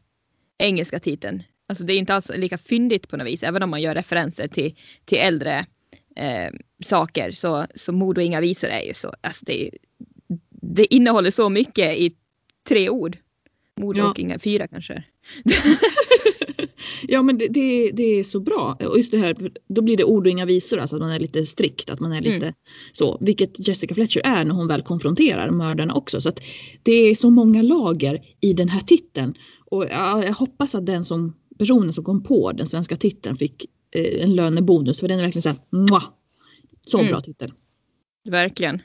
[0.58, 1.42] engelska titeln.
[1.66, 3.42] Alltså det är inte alls lika fyndigt på något vis.
[3.42, 5.66] Även om man gör referenser till, till äldre
[6.16, 6.50] eh,
[6.84, 7.30] saker.
[7.30, 9.14] Så, så Mord och inga visor är ju så.
[9.20, 9.70] Alltså det,
[10.50, 12.14] det innehåller så mycket i
[12.68, 13.16] tre ord.
[13.80, 14.10] Mord Ja.
[14.10, 15.04] och inga, fyra kanske.
[17.08, 18.76] Ja men det, det, det är så bra.
[18.80, 19.36] Och just det här,
[19.68, 22.12] då blir det ord och inga visor, alltså att man är lite strikt, att man
[22.12, 22.54] är lite Mm.
[22.92, 23.18] så.
[23.20, 26.20] Vilket Jessica Fletcher är när hon väl konfronterar mördarna också.
[26.20, 26.40] Så att
[26.82, 29.34] det är så många lager i den här titeln.
[29.70, 33.66] Och ja, jag hoppas att den som, personen som kom på den svenska titeln fick
[33.94, 36.04] en lönebonus för den är verkligen så här, mwah!
[36.86, 37.10] Så Mm.
[37.10, 37.52] bra titel.
[38.28, 38.82] Verkligen.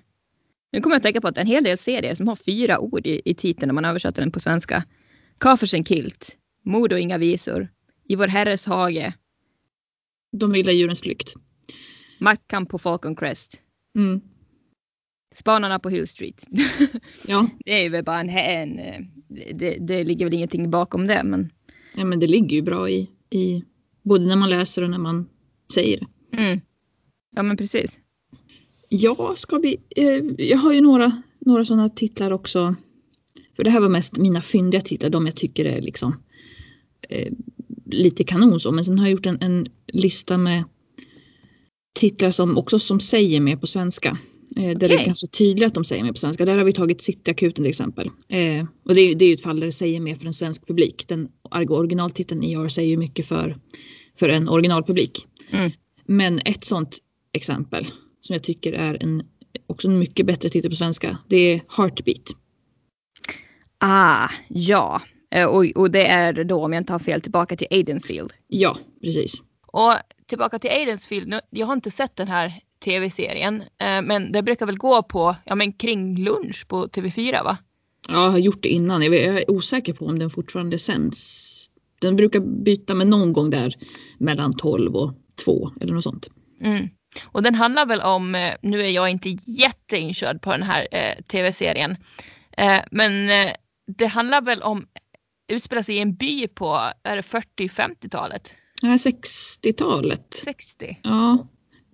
[0.72, 3.08] Nu kommer jag att tänka på att en hel del serier som har fyra ord
[3.08, 4.84] i, i titeln när man översätter den på svenska.
[5.40, 7.68] Kaffers Kilt, Mord och inga visor,
[8.08, 9.14] I vår herres hage,
[10.38, 11.34] De vilda djurens flykt.
[12.20, 13.62] Maktkamp på Falcon Crest,
[13.96, 14.22] Mm.
[15.36, 16.48] Spanarna på Hill Street.
[17.28, 17.48] Ja.
[17.66, 19.00] det är väl bara en, en eh,
[19.54, 21.52] det, det ligger väl ingenting bakom det men
[21.96, 23.64] ja, men det ligger ju bra i, i
[24.04, 25.30] både när man läser och när man
[25.74, 26.38] säger det.
[26.38, 26.60] mm.
[27.36, 28.00] Ja men precis.
[28.90, 32.76] Ja, ska vi, eh, jag har ju några, några sådana titlar också.
[33.56, 36.16] För det här var mest mina fyndiga titlar, de jag tycker är liksom
[37.10, 37.34] eh,
[37.86, 38.72] lite kanon så.
[38.72, 40.64] Men sen har jag gjort en, en lista med
[41.94, 44.18] titlar som också som säger mer på svenska.
[44.60, 46.46] Eh, där det är kanske tydligare att de säger mer på svenska.
[46.46, 48.10] Där har vi tagit Cityakuten till exempel.
[48.28, 50.68] Eh, och det det är ju ett fall där det säger mer för en svensk
[50.68, 51.08] publik.
[51.08, 53.58] Den originaltiteln i år säger ju mycket för,
[54.20, 55.26] för en originalpublik.
[55.50, 55.72] Mm.
[56.06, 56.98] Men ett sånt
[57.34, 57.86] exempel
[58.22, 59.24] som jag tycker är en,
[59.68, 61.18] också en mycket bättre titel på svenska.
[61.28, 62.36] Det är Heartbeat.
[63.78, 65.02] Ah, ja.
[65.32, 68.34] Eh, och, och det är då om jag inte har fel tillbaka till Aidensfield.
[68.48, 69.44] Ja, precis.
[69.68, 69.94] Och
[70.28, 74.78] tillbaka till Aidensfield, jag har inte sett den här tv-serien, eh, men det brukar väl
[74.78, 77.58] gå på, ja men kring lunch på TV4 va?
[78.08, 79.04] Ja, jag har gjort det innan.
[79.04, 81.56] Jag är osäker på om den fortfarande sänds.
[82.02, 83.76] Den brukar byta med någon gång där
[84.18, 85.14] mellan 12 och
[85.46, 86.30] 2 eller något sånt.
[86.62, 86.90] Mm.
[87.26, 91.24] Och den handlar väl om, eh, nu är jag inte jätteinkörd på den här eh,
[91.28, 91.98] tv-serien,
[92.58, 93.52] eh, men eh,
[93.98, 94.88] det handlar väl om,
[95.52, 98.56] utspelar sig i en by på, är det 40-50-talet?
[98.82, 100.42] Nej, 60-talet.
[100.44, 101.00] 60?
[101.04, 101.48] Ja.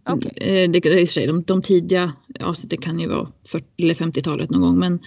[0.06, 0.32] Okej.
[0.36, 3.94] Eh, Det, i och för sig, de, de tidiga avsnitten kan ju vara 40 eller
[3.94, 5.00] 50-talet någon gång men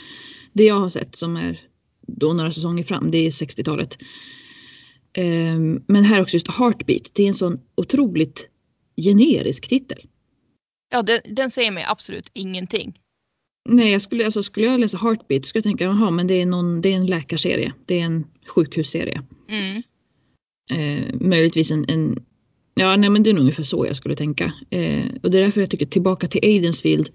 [0.52, 1.60] det jag har sett som är
[2.06, 3.98] då några säsonger fram det är 60-talet.
[5.12, 8.48] Ehm, Men här också just Heartbeat, det är en sån otroligt
[8.96, 9.98] generisk titel.
[10.90, 12.98] Ja, den, den säger mig absolut ingenting.
[13.68, 16.46] Nej, jag skulle, alltså, skulle jag läsa Heartbeat skulle jag tänka, jaha men det är,
[16.46, 19.22] någon, det är en läkarserie, det är en sjukhusserie.
[19.48, 19.82] Mm.
[20.70, 22.24] Eh, möjligtvis en, en,
[22.78, 24.52] ja nej men det är nog ungefär så jag skulle tänka.
[24.70, 27.10] Eh, och det är därför jag tycker tillbaka till Aidensfield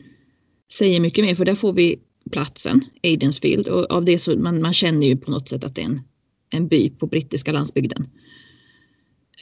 [0.74, 2.00] säger mycket mer för där får vi
[2.32, 5.82] platsen, Aidensfield och av det så man, man känner ju på något sätt att det
[5.82, 6.02] är en,
[6.50, 8.10] en by på brittiska landsbygden.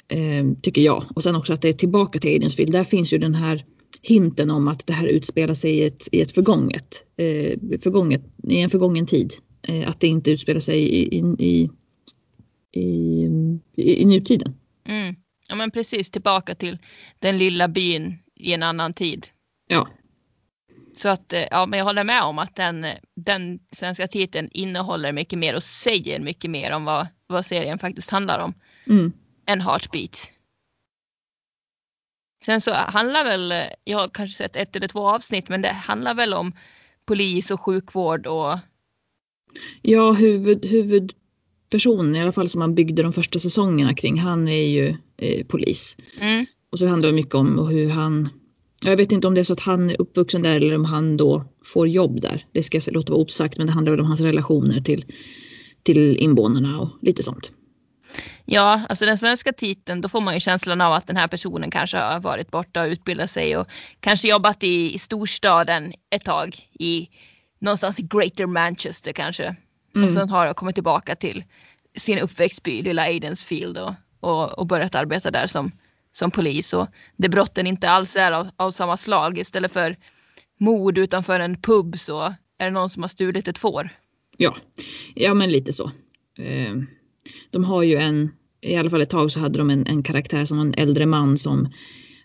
[0.07, 1.03] Eh, tycker jag.
[1.15, 2.71] Och sen också att det är tillbaka till Aidensfield.
[2.71, 3.65] Där finns ju den här
[4.01, 8.61] hinten om att det här utspelar sig i ett, i ett förgånget, eh, förgånget, i
[8.61, 9.33] en förgången tid.
[9.61, 11.69] Eh, att det inte utspelar sig i, i, i,
[12.71, 13.27] i,
[13.75, 14.55] i, i nutiden.
[14.87, 15.15] Mm.
[15.51, 16.77] Ja men precis tillbaka till
[17.19, 19.27] den lilla byn i en annan tid.
[19.67, 19.87] Ja,
[20.95, 22.85] Så att eh, ja, men jag håller med om att den,
[23.15, 28.09] den svenska titeln innehåller mycket mer och säger mycket mer om vad, vad serien faktiskt
[28.09, 28.53] handlar om
[28.87, 29.13] mm.
[29.45, 30.31] än Heartbeat.
[32.45, 35.69] Sen så handlar väl, eh, jag har kanske sett ett eller två avsnitt, men det
[35.69, 36.53] handlar väl om
[37.05, 38.59] polis och sjukvård och
[39.81, 44.67] ja huvud, huvudpersonen i alla fall som man byggde de första säsongerna kring, han är
[44.67, 45.97] ju eh, polis.
[46.19, 48.29] mm, Och så handlar det mycket om hur han,
[48.83, 51.17] jag vet inte om det är så att han är uppvuxen där eller om han
[51.17, 52.45] då får jobb där.
[52.51, 55.05] Det ska jag låta vara osagt men det handlar väl om hans relationer till,
[55.83, 57.51] till invånarna och lite sånt.
[58.45, 61.71] Ja, alltså den svenska titeln, då får man ju känslan av att den här personen
[61.71, 63.67] kanske har varit borta och utbildat sig och
[63.99, 67.09] kanske jobbat i, i storstaden ett tag i
[67.59, 69.55] någonstans i Greater Manchester kanske.
[69.95, 70.07] Mm.
[70.07, 71.43] Och sen har jag kommit tillbaka till
[71.95, 75.71] sin uppväxtby, lilla Aidensfield och, och, och börjat arbeta där som,
[76.11, 76.73] som polis.
[76.73, 79.37] Och det brotten inte alls är av, av samma slag.
[79.39, 79.95] Istället för
[80.59, 82.19] mord utanför en pub så
[82.57, 83.89] är det någon som har stulit ett får.
[84.37, 84.55] Ja,
[85.15, 85.91] ja men lite så.
[86.37, 86.75] Eh,
[87.51, 90.45] De har ju en, i alla fall ett tag så hade de en, en karaktär
[90.45, 91.73] som en äldre man som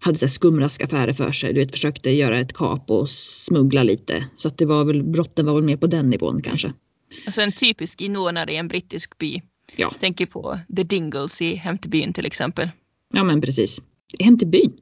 [0.01, 1.53] hade så skumraskaffärer för sig.
[1.53, 4.27] Du vet, försökte göra ett kap och smuggla lite.
[4.37, 6.73] Så att det var väl, brotten var väl mer på den nivån kanske.
[7.27, 9.43] Alltså en typisk invånare i en brittisk by.
[9.77, 12.69] Ja, Tänker på The Dingles i Hem till byn till exempel.
[13.13, 13.81] ja men precis.
[14.19, 14.73] Hem till byn?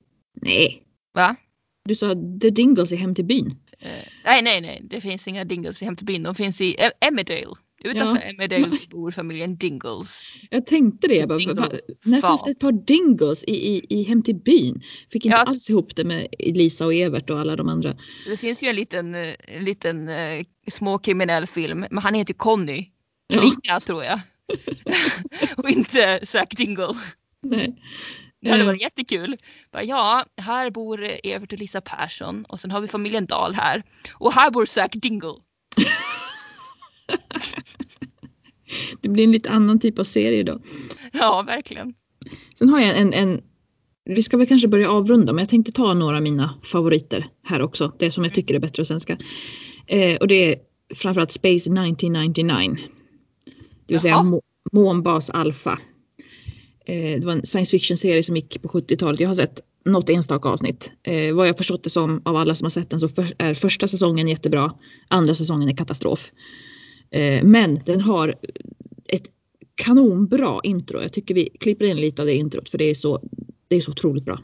[0.43, 0.83] Nej,
[1.15, 1.37] Va?
[1.85, 3.57] du sa The Dingles i Hem till byn.
[3.79, 3.91] Eh,
[4.25, 6.23] nej, nej, nej, det finns inga Dingles i Hem till byn.
[6.23, 7.55] De finns i Emmerdale.
[7.85, 8.31] Utanför Ja.
[8.31, 10.23] Emmerdale bor familjen Dingles.
[10.51, 11.15] Jag tänkte det.
[11.15, 11.69] Jag bara, va,
[12.05, 12.29] när Fan.
[12.31, 14.83] fanns det ett par Dingles i, i, i Hem till byn?
[15.13, 15.43] Fick inte Ja.
[15.43, 17.97] alls ihop det med Lisa och Evert och alla de andra.
[18.27, 22.87] Det finns ju en liten, eh, en liten eh, småkriminell film, men han heter Conny.
[23.27, 23.41] Ja.
[23.41, 24.21] Klinga tror jag.
[25.57, 26.95] och inte Zack Dingle.
[27.43, 27.83] Nej.
[28.41, 29.37] Det hade Eh, varit jättekul.
[29.73, 33.83] Bara, ja, här bor Evert och Lisa Persson och sen har vi familjen Dahl här.
[34.13, 35.35] Och här bor Zack Dingle.
[39.01, 40.61] Det blir en lite annan typ av serie då.
[41.13, 41.95] Ja, verkligen.
[42.55, 43.43] Sen har jag en, en
[44.05, 47.63] vi ska väl kanske börja avrunda men jag tänkte ta några av mina favoriter här
[47.63, 47.93] också.
[47.99, 49.19] Det som jag tycker är bättre på svenska.
[49.87, 50.57] Eh, och det är
[50.95, 52.77] framförallt Space 1999.
[53.87, 54.23] Det vill säga Jaha.
[54.23, 54.41] må,
[54.73, 55.79] Månbas Alpha.
[56.87, 59.21] Eh, det var en science fiction serie som gick på 70-talet.
[59.21, 60.91] Jag har sett något enstaka avsnitt.
[61.03, 63.55] Eh, vad jag förstått det som av alla som har sett den så för, är
[63.55, 64.73] första säsongen jättebra.
[65.09, 66.31] Andra säsongen är katastrof.
[67.11, 68.35] Eh, men den har
[69.09, 69.31] ett
[69.75, 71.03] kanonbra intro.
[71.03, 73.21] Jag tycker vi klipper in lite av det introt för det är så,
[73.69, 74.41] det är så otroligt bra.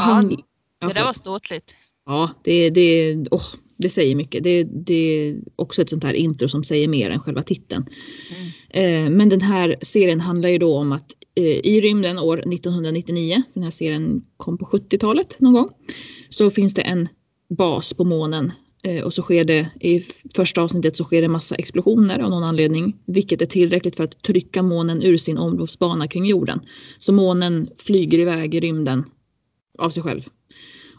[0.00, 0.38] Och
[0.80, 1.74] Ja, Det där var ståtligt.
[2.06, 3.46] Ja, det, det, oh,
[3.76, 4.44] det säger mycket.
[4.44, 7.86] Det, det är också ett sånt här intro som säger mer än själva titeln.
[8.30, 8.50] Mm.
[8.70, 13.42] Eh, men den här serien handlar ju då om att eh, i rymden år 1999,
[13.54, 15.70] den här serien kom på 70-talet någon gång,
[16.28, 17.08] så finns det en
[17.48, 21.54] bas på månen eh, och så sker det i första avsnittet så sker det massa
[21.54, 26.26] explosioner av någon anledning, vilket är tillräckligt för att trycka månen ur sin omloppsbana kring
[26.26, 26.60] jorden.
[26.98, 29.04] Så månen flyger iväg i rymden
[29.80, 30.28] av sig själv.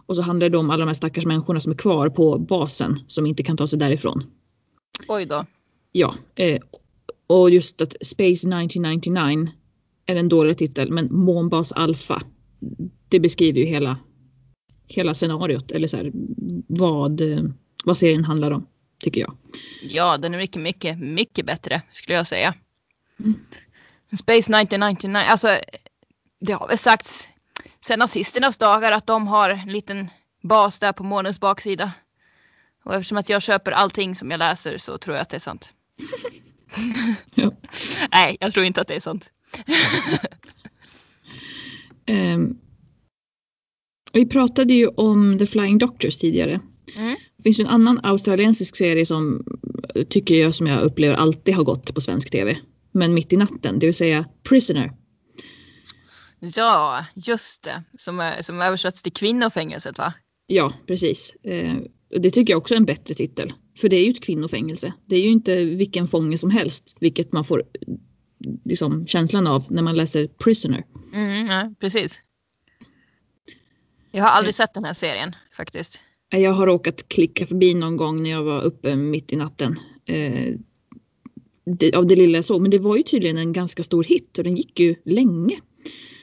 [0.06, 3.00] Och så handlar det om alla de här stackars människorna som är kvar på basen
[3.08, 4.24] som inte kan ta sig därifrån.
[5.08, 5.46] Oj då.
[5.92, 6.62] Ja, eh,
[7.28, 9.52] och just att Space 1999
[10.06, 12.22] är en dålig titel, men Månbas Alpha,
[13.10, 13.98] det beskriver ju hela,
[14.88, 16.12] hela scenariot, eller så här,
[16.68, 17.44] vad, eh,
[17.84, 18.68] vad serien handlar om,
[19.00, 19.38] tycker jag.
[19.82, 22.54] Ja, den är mycket, mycket, mycket bättre skulle jag säga.
[23.20, 23.40] Mm.
[24.18, 25.48] Space 1999, alltså
[26.40, 27.28] det har väl sagts
[27.86, 30.10] sedan nazisternas dagar att de har en liten
[30.44, 31.92] bas där på månens baksida.
[32.84, 35.40] Och eftersom att jag köper allting som jag läser så tror jag att det är
[35.40, 35.74] sant.
[37.36, 37.52] Ja.
[38.12, 39.32] Nej, jag tror inte att det är sant.
[42.06, 42.58] Ehm,
[44.14, 46.60] vi pratade ju om The Flying Doctors tidigare.
[46.98, 47.16] Mm.
[47.38, 49.44] Det finns ju en annan australiensisk serie som
[50.10, 52.58] tycker jag som jag upplever alltid har gått på svensk tv.
[52.92, 54.94] Men mitt i natten, det vill säga Prisoner.
[56.56, 57.84] Ja, just det.
[57.98, 60.14] Som, är, som översatts till kvinnofängelset va?
[60.48, 61.36] Ja, precis.
[61.44, 61.76] Eh,
[62.10, 63.54] det tycker jag också är en bättre titel.
[63.78, 64.94] För det är ju ett kvinnofängelse.
[65.06, 67.94] Det är ju inte vilken fånge som helst, vilket man får eh,
[68.66, 70.84] liksom, känslan av när man läser Prisoner.
[71.14, 72.22] Mm, ja, precis.
[74.12, 76.00] Jag har aldrig sett den här serien faktiskt.
[76.34, 79.80] Eh, Jag har råkat klicka förbi någon gång när jag var uppe mitt i natten.
[80.06, 80.56] Eh,
[81.66, 82.62] det, av det lilla jag såg.
[82.62, 85.60] Men det var ju tydligen en ganska stor hit och den gick ju länge.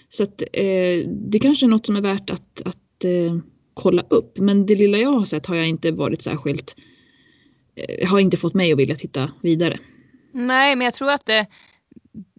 [0.09, 3.37] Så att eh, det kanske är något som är värt att, att eh,
[3.75, 4.39] kolla upp.
[4.39, 6.77] Men det lilla jag har sett har jag inte varit särskilt
[7.77, 9.79] eh, har inte fått mig att vilja titta vidare.
[10.33, 11.47] Nej, men jag tror att det,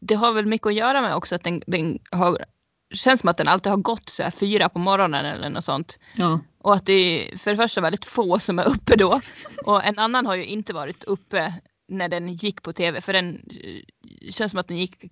[0.02, 2.46] det har väl mycket att göra med också att den, den har,
[2.94, 6.00] känns som att den alltid har gått så här fyra på morgonen eller något sånt.
[6.16, 9.22] Ja, Och att det är för det första väldigt få som är uppe då.
[9.66, 11.54] Och en annan har ju inte varit uppe
[11.88, 13.02] när den gick på tv.
[13.02, 15.04] För den eh, känns som att den gick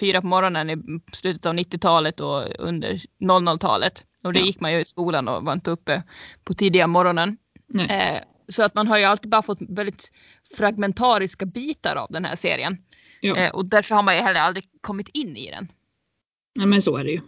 [0.00, 0.76] fyra på morgonen i
[1.12, 4.04] slutet av 90-talet och under 00-talet.
[4.24, 4.46] Och det Ja.
[4.46, 6.02] gick man ju i skolan och var inte uppe
[6.44, 7.36] på tidiga morgonen.
[7.88, 8.18] Eh,
[8.48, 10.12] så att man har ju alltid bara fått väldigt
[10.56, 12.78] fragmentariska bitar av den här serien.
[13.22, 15.72] Eh, och därför har man ju heller aldrig kommit in i den.
[16.52, 17.20] Ja, men så är det ju.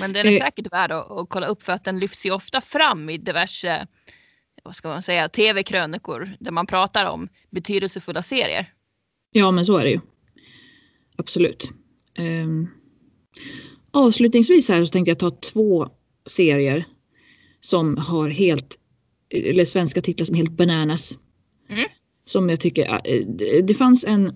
[0.00, 0.38] Men den är Eh.
[0.38, 3.86] säkert värd att, att kolla upp för att den lyfts ju ofta fram i diverse
[4.62, 8.72] vad ska man säga, tv-krönikor där man pratar om betydelsefulla serier.
[9.30, 10.00] Ja, men så är det ju.
[11.16, 11.70] Absolut.
[12.18, 12.68] Um,
[13.90, 15.88] avslutningsvis här så tänkte jag ta två
[16.26, 16.84] serier
[17.60, 18.78] som har helt,
[19.30, 21.18] eller svenska titlar som helt bananas.
[21.68, 21.84] Mm.
[22.24, 24.32] Som jag tycker, eh, det- det fanns en,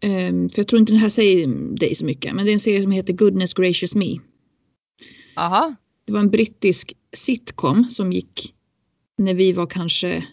[0.00, 1.46] ehm, för jag tror inte den här säger
[1.76, 4.18] dig så mycket, men det är en serie som heter Goodness Gracious Me.
[5.36, 5.74] Aha.
[6.04, 8.54] Det var en brittisk sitcom som gick
[9.18, 10.24] när vi var kanske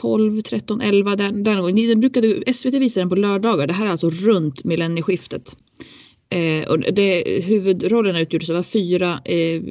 [0.00, 1.86] 12, 13, 11 där, där någon gång.
[1.86, 3.66] Den brukade, SVT visa den på lördagar.
[3.66, 5.56] Det här är alltså runt millennieskiftet.
[6.32, 9.62] Eh, och det, huvudrollerna utgjordes av fyra eh,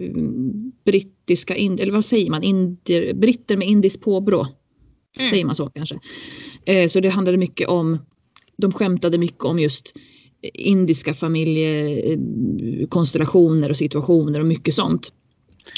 [0.85, 4.47] brittiska, ind, eller vad säger man, indier, britter med indiskt påbrå.
[5.17, 5.29] Mm.
[5.29, 5.99] Säger man så kanske.
[6.65, 7.97] Eh, så det handlade mycket om,
[8.57, 9.93] de skämtade mycket om just
[10.53, 15.13] indiska familjekonstellationer och situationer och mycket sånt.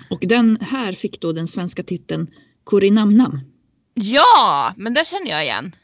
[0.09, 2.27] Och den här fick då den svenska titeln
[2.65, 3.39] Kurinamnam.
[3.93, 5.75] Ja, men där känner jag igen.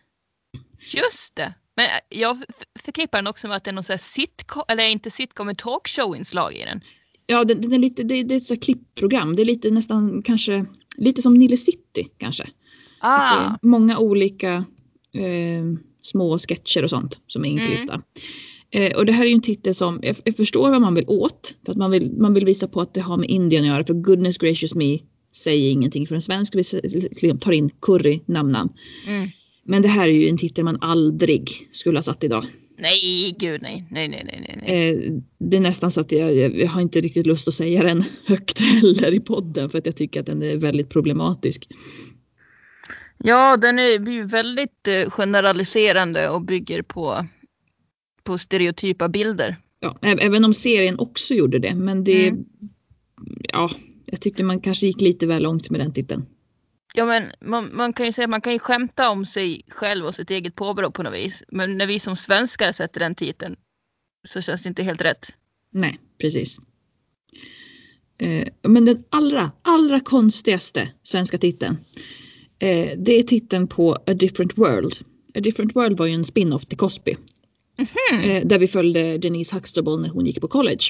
[0.80, 1.54] Just det.
[1.76, 2.44] Men jag
[2.80, 5.56] förknippar den också med att det är någon sån här sitcom, eller inte sitcom, men
[5.56, 6.82] talkshow-inslag i den.
[7.26, 9.36] Ja, den, den är lite, det, det är ett sånt klippprogram.
[9.36, 10.66] Det är lite nästan kanske
[10.98, 12.44] lite som Nile City kanske.
[12.44, 12.52] Det
[13.02, 14.66] Ah, många olika
[15.14, 15.64] eh,
[16.02, 18.02] små sketcher och sånt som är inklippta.
[18.72, 21.06] Eh, och det här är ju en titel som, jag, jag förstår vad man vill
[21.08, 21.56] åt.
[21.66, 23.84] För att man vill, man vill visa på att det har med Indien att göra.
[23.84, 25.00] För goodness gracious me
[25.32, 26.56] säger ingenting för en svensk.
[26.56, 28.56] Vi liksom tar in curry namn
[29.08, 29.30] mm.
[29.64, 32.46] Men det här är ju en titel man aldrig skulle ha satt idag.
[32.78, 33.86] Nej, gud nej.
[33.92, 34.90] Nej, nej, nej, nej.
[34.90, 38.04] Eh, det är nästan så att jag, jag, har inte riktigt lust att säga den
[38.26, 41.68] högt heller i podden för att jag tycker att den är väldigt problematisk.
[43.18, 47.28] Ja, den är, blir ju väldigt eh, generaliserande och bygger på,
[48.24, 49.56] på stereotypa bilder.
[49.80, 52.46] Ja, även om serien också gjorde det men det Mm.
[53.54, 53.70] ja,
[54.12, 56.26] jag tyckte man kanske gick lite väl långt med den titeln.
[56.94, 60.06] Ja, men man, man kan ju säga att man kan ju skämta om sig själv
[60.06, 61.44] och sitt eget påbrå på något vis.
[61.48, 63.56] Men när vi som svenskar sätter den titeln
[64.28, 65.28] så känns det inte helt rätt.
[65.72, 66.58] Nej, precis.
[68.18, 71.78] Eh, men den allra, allra konstigaste svenska titeln.
[72.60, 74.94] Eh, det är titeln på A Different World.
[75.36, 77.16] A Different World var ju en spin-off till Cosby.
[77.78, 78.46] Mm-hmm.
[78.46, 80.84] där vi följde Denise Huxtable när hon gick på college.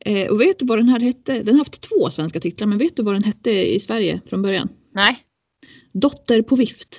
[0.00, 1.42] Eh, och vet du vad den här hette?
[1.42, 4.42] Den har haft två svenska titlar men vet du vad den hette i Sverige från
[4.42, 4.68] början?
[4.92, 5.26] Nej.
[5.92, 6.98] Dotter på vift.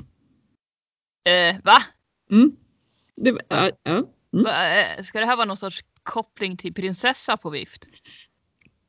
[1.29, 1.77] Eh, va?
[2.31, 2.51] Mm.
[3.15, 3.37] Det, uh,
[3.89, 4.03] uh,
[4.33, 4.43] mm.
[4.43, 4.51] Va,
[5.03, 7.87] ska det här vara någon sorts koppling till prinsessa på vift?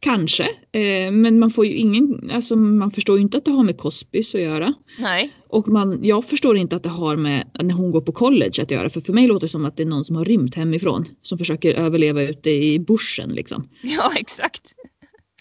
[0.00, 3.64] Kanske, eh, men man får ju ingen, alltså man förstår ju inte att det har
[3.64, 4.74] med Cosbys att göra.
[4.98, 5.32] Nej.
[5.48, 8.70] Och man, jag förstår inte att det har med när hon går på college att
[8.70, 11.04] göra för för mig låter det som att det är någon som har rymt hemifrån
[11.22, 13.68] som försöker överleva ute i bushen liksom.
[13.82, 14.74] Ja exakt.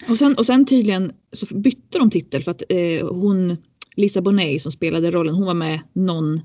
[0.08, 3.56] Och sen, och sen tydligen så bytte de titel för att eh, hon
[3.96, 6.40] Lisa Bonet som spelade rollen hon var med någon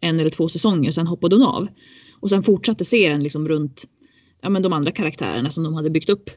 [0.00, 1.68] en eller två säsonger sen hoppade hon av.
[2.20, 3.84] Och sen fortsatte serien liksom runt
[4.42, 6.30] ja, men de andra karaktärerna som de hade byggt upp.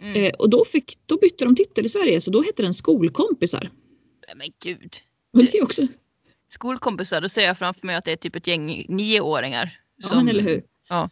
[0.00, 0.24] Mm.
[0.24, 3.70] Eh, och då, fick, då bytte de titel i Sverige så då hette den Skolkompisar.
[4.36, 4.96] Men gud.
[5.32, 5.82] Och det också.
[6.48, 9.80] Skolkompisar, då ser jag framför mig att det är typ ett gäng nioåringar.
[10.00, 10.62] Som, ja men eller hur.
[10.88, 11.10] Ja.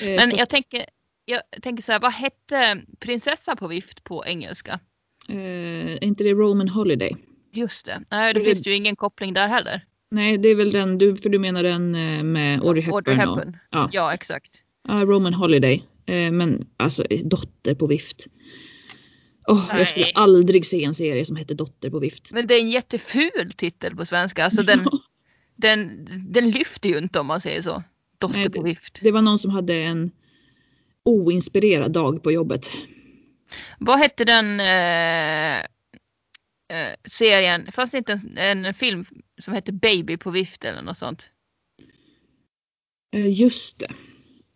[0.00, 0.84] Eh, men jag, tänker,
[1.24, 4.80] jag tänker så här, vad hette prinsessa på vift på engelska?
[5.28, 7.16] Eh, är inte det Roman Holiday?
[7.52, 8.02] Just det.
[8.10, 9.84] Nej, då det finns det ju ingen koppling där heller.
[10.10, 12.94] Nej, det är väl den, du, för du menar den eh, med Audrey Hepburn?
[12.94, 13.56] Audrey Hepburn.
[13.70, 13.90] Ja.
[13.92, 14.62] ja, exakt.
[14.88, 15.84] Ja, Roman Holiday.
[16.08, 18.26] Eh, men alltså dotter på vift.
[19.46, 22.32] Oh, jag skulle aldrig se en serie som heter Dotter på vift.
[22.32, 24.44] Men det är en jätteful titel på svenska.
[24.44, 24.88] Alltså den,
[25.56, 27.82] den, den lyfter ju inte om man säger så.
[28.18, 28.98] Dotter Nej, på vift.
[29.02, 30.10] Det var någon som hade en
[31.02, 32.70] oinspirerad dag på jobbet.
[33.78, 37.72] Vad hette den eh, eh, serien?
[37.72, 39.04] Fanns det inte en, en, film
[39.40, 41.30] som hette Baby på vift eller något sånt?
[43.12, 43.90] Eh, just det.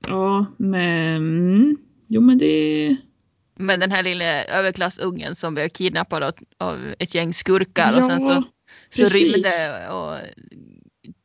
[0.06, 1.76] Ja, men mm,
[2.08, 2.96] jo men det
[3.54, 8.20] med den här lilla överklassungen som blev kidnappad av ett gäng skurkar ja, och sen
[8.20, 8.44] så,
[8.90, 10.18] så rymde och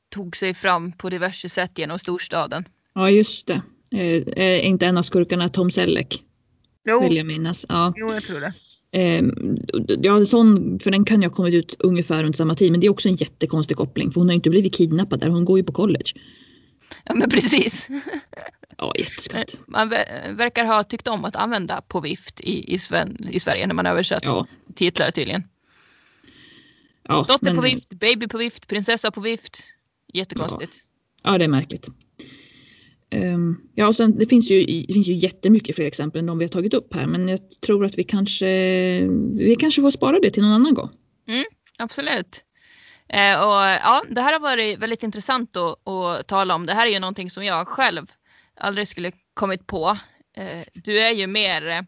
[0.09, 2.65] tog sig fram på diverse sätt genom storstaden.
[2.93, 3.61] Ja just det.
[3.91, 6.23] Eh, är inte en av skurkarna Tom Selleck?
[6.85, 7.03] Jo.
[7.03, 7.65] Vill jag minnas.
[7.69, 7.93] Ja.
[7.95, 8.53] Jo jag tror det.
[8.91, 9.23] Eh,
[10.01, 12.87] ja, sån, för den kan ju ha kommit ut ungefär runt samma tid men det
[12.87, 15.63] är också en jättekonstig koppling för hon har inte blivit kidnappad där, hon går ju
[15.63, 16.11] på college.
[17.09, 17.87] Ja men precis.
[18.77, 19.37] Ja, jätteskumt.
[19.37, 19.89] Eh, man
[20.37, 23.85] verkar ha tyckt om att använda på vift i, i, Sven, i Sverige när man
[23.85, 24.47] översatt ja.
[24.75, 25.43] titlar tydligen.
[27.03, 27.55] Ja, Dotter men...
[27.55, 29.63] på vift, baby på vift, prinsessa på vift.
[30.13, 30.77] Jättekonstigt.
[31.23, 31.87] Ja, ja det är märkligt.
[33.15, 36.37] Um, ja, och sen det finns ju, det finns ju jättemycket fler exempel än de
[36.37, 38.47] vi har tagit upp här, men jag tror att vi kanske,
[39.37, 40.89] vi kanske får spara det till någon annan gång.
[41.27, 41.45] Mm,
[41.77, 42.43] absolut.
[43.09, 46.65] Eh, och ja, det här har varit väldigt intressant att, att tala om.
[46.65, 48.11] Det här är ju någonting som jag själv
[48.59, 49.97] aldrig skulle kommit på.
[50.37, 51.81] Eh, du är ju mer, eh,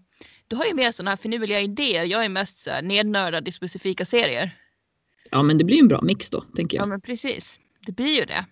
[0.47, 2.03] du har ju mer sådana här finurliga idéer.
[2.03, 4.55] Jag är mest så här nednördad i specifika serier.
[5.31, 6.83] Ja men det blir en bra mix då tänker jag.
[6.83, 7.59] Ja men precis.
[7.85, 8.45] Det blir ju det.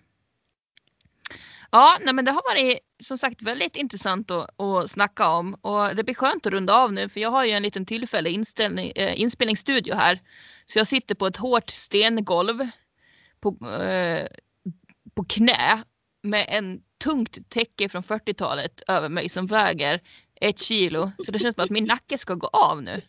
[1.70, 5.96] Ja, nej, men det har varit som sagt väldigt intressant att, att snacka om och
[5.96, 8.44] det blir skönt att runda av nu för jag har ju en liten tillfällig
[8.94, 10.20] eh, inspelningsstudio här.
[10.72, 12.68] Så jag sitter på ett hårt stengolv
[13.40, 14.26] på, eh,
[15.14, 15.84] på knä
[16.22, 20.00] med en tungt täcke från 40-talet över mig som väger
[20.40, 21.10] ett kilo.
[21.18, 23.02] Så det känns som att min nacke ska gå av nu.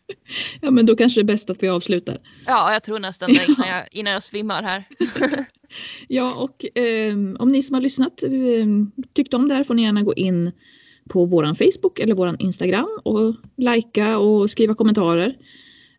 [0.61, 2.17] Ja men då kanske det är bäst att vi avslutar.
[2.45, 4.83] Ja jag tror nästan det innan jag, innan jag svimmar här.
[6.07, 8.31] ja och eh, om ni som har lyssnat eh,
[9.13, 10.51] tyckte om det här får ni gärna gå in
[11.09, 15.35] på våran Facebook eller våran Instagram och likea och skriva kommentarer.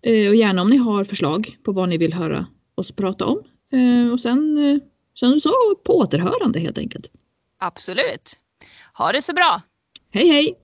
[0.03, 3.43] Eh, och gärna om ni har förslag på vad ni vill höra oss prata om.
[3.73, 4.79] Eh, och sen, eh,
[5.21, 5.53] sen så
[5.85, 7.11] på återhörande helt enkelt.
[7.59, 8.37] Absolut.
[8.99, 9.63] Ha det så bra.
[10.13, 10.55] Hej hej!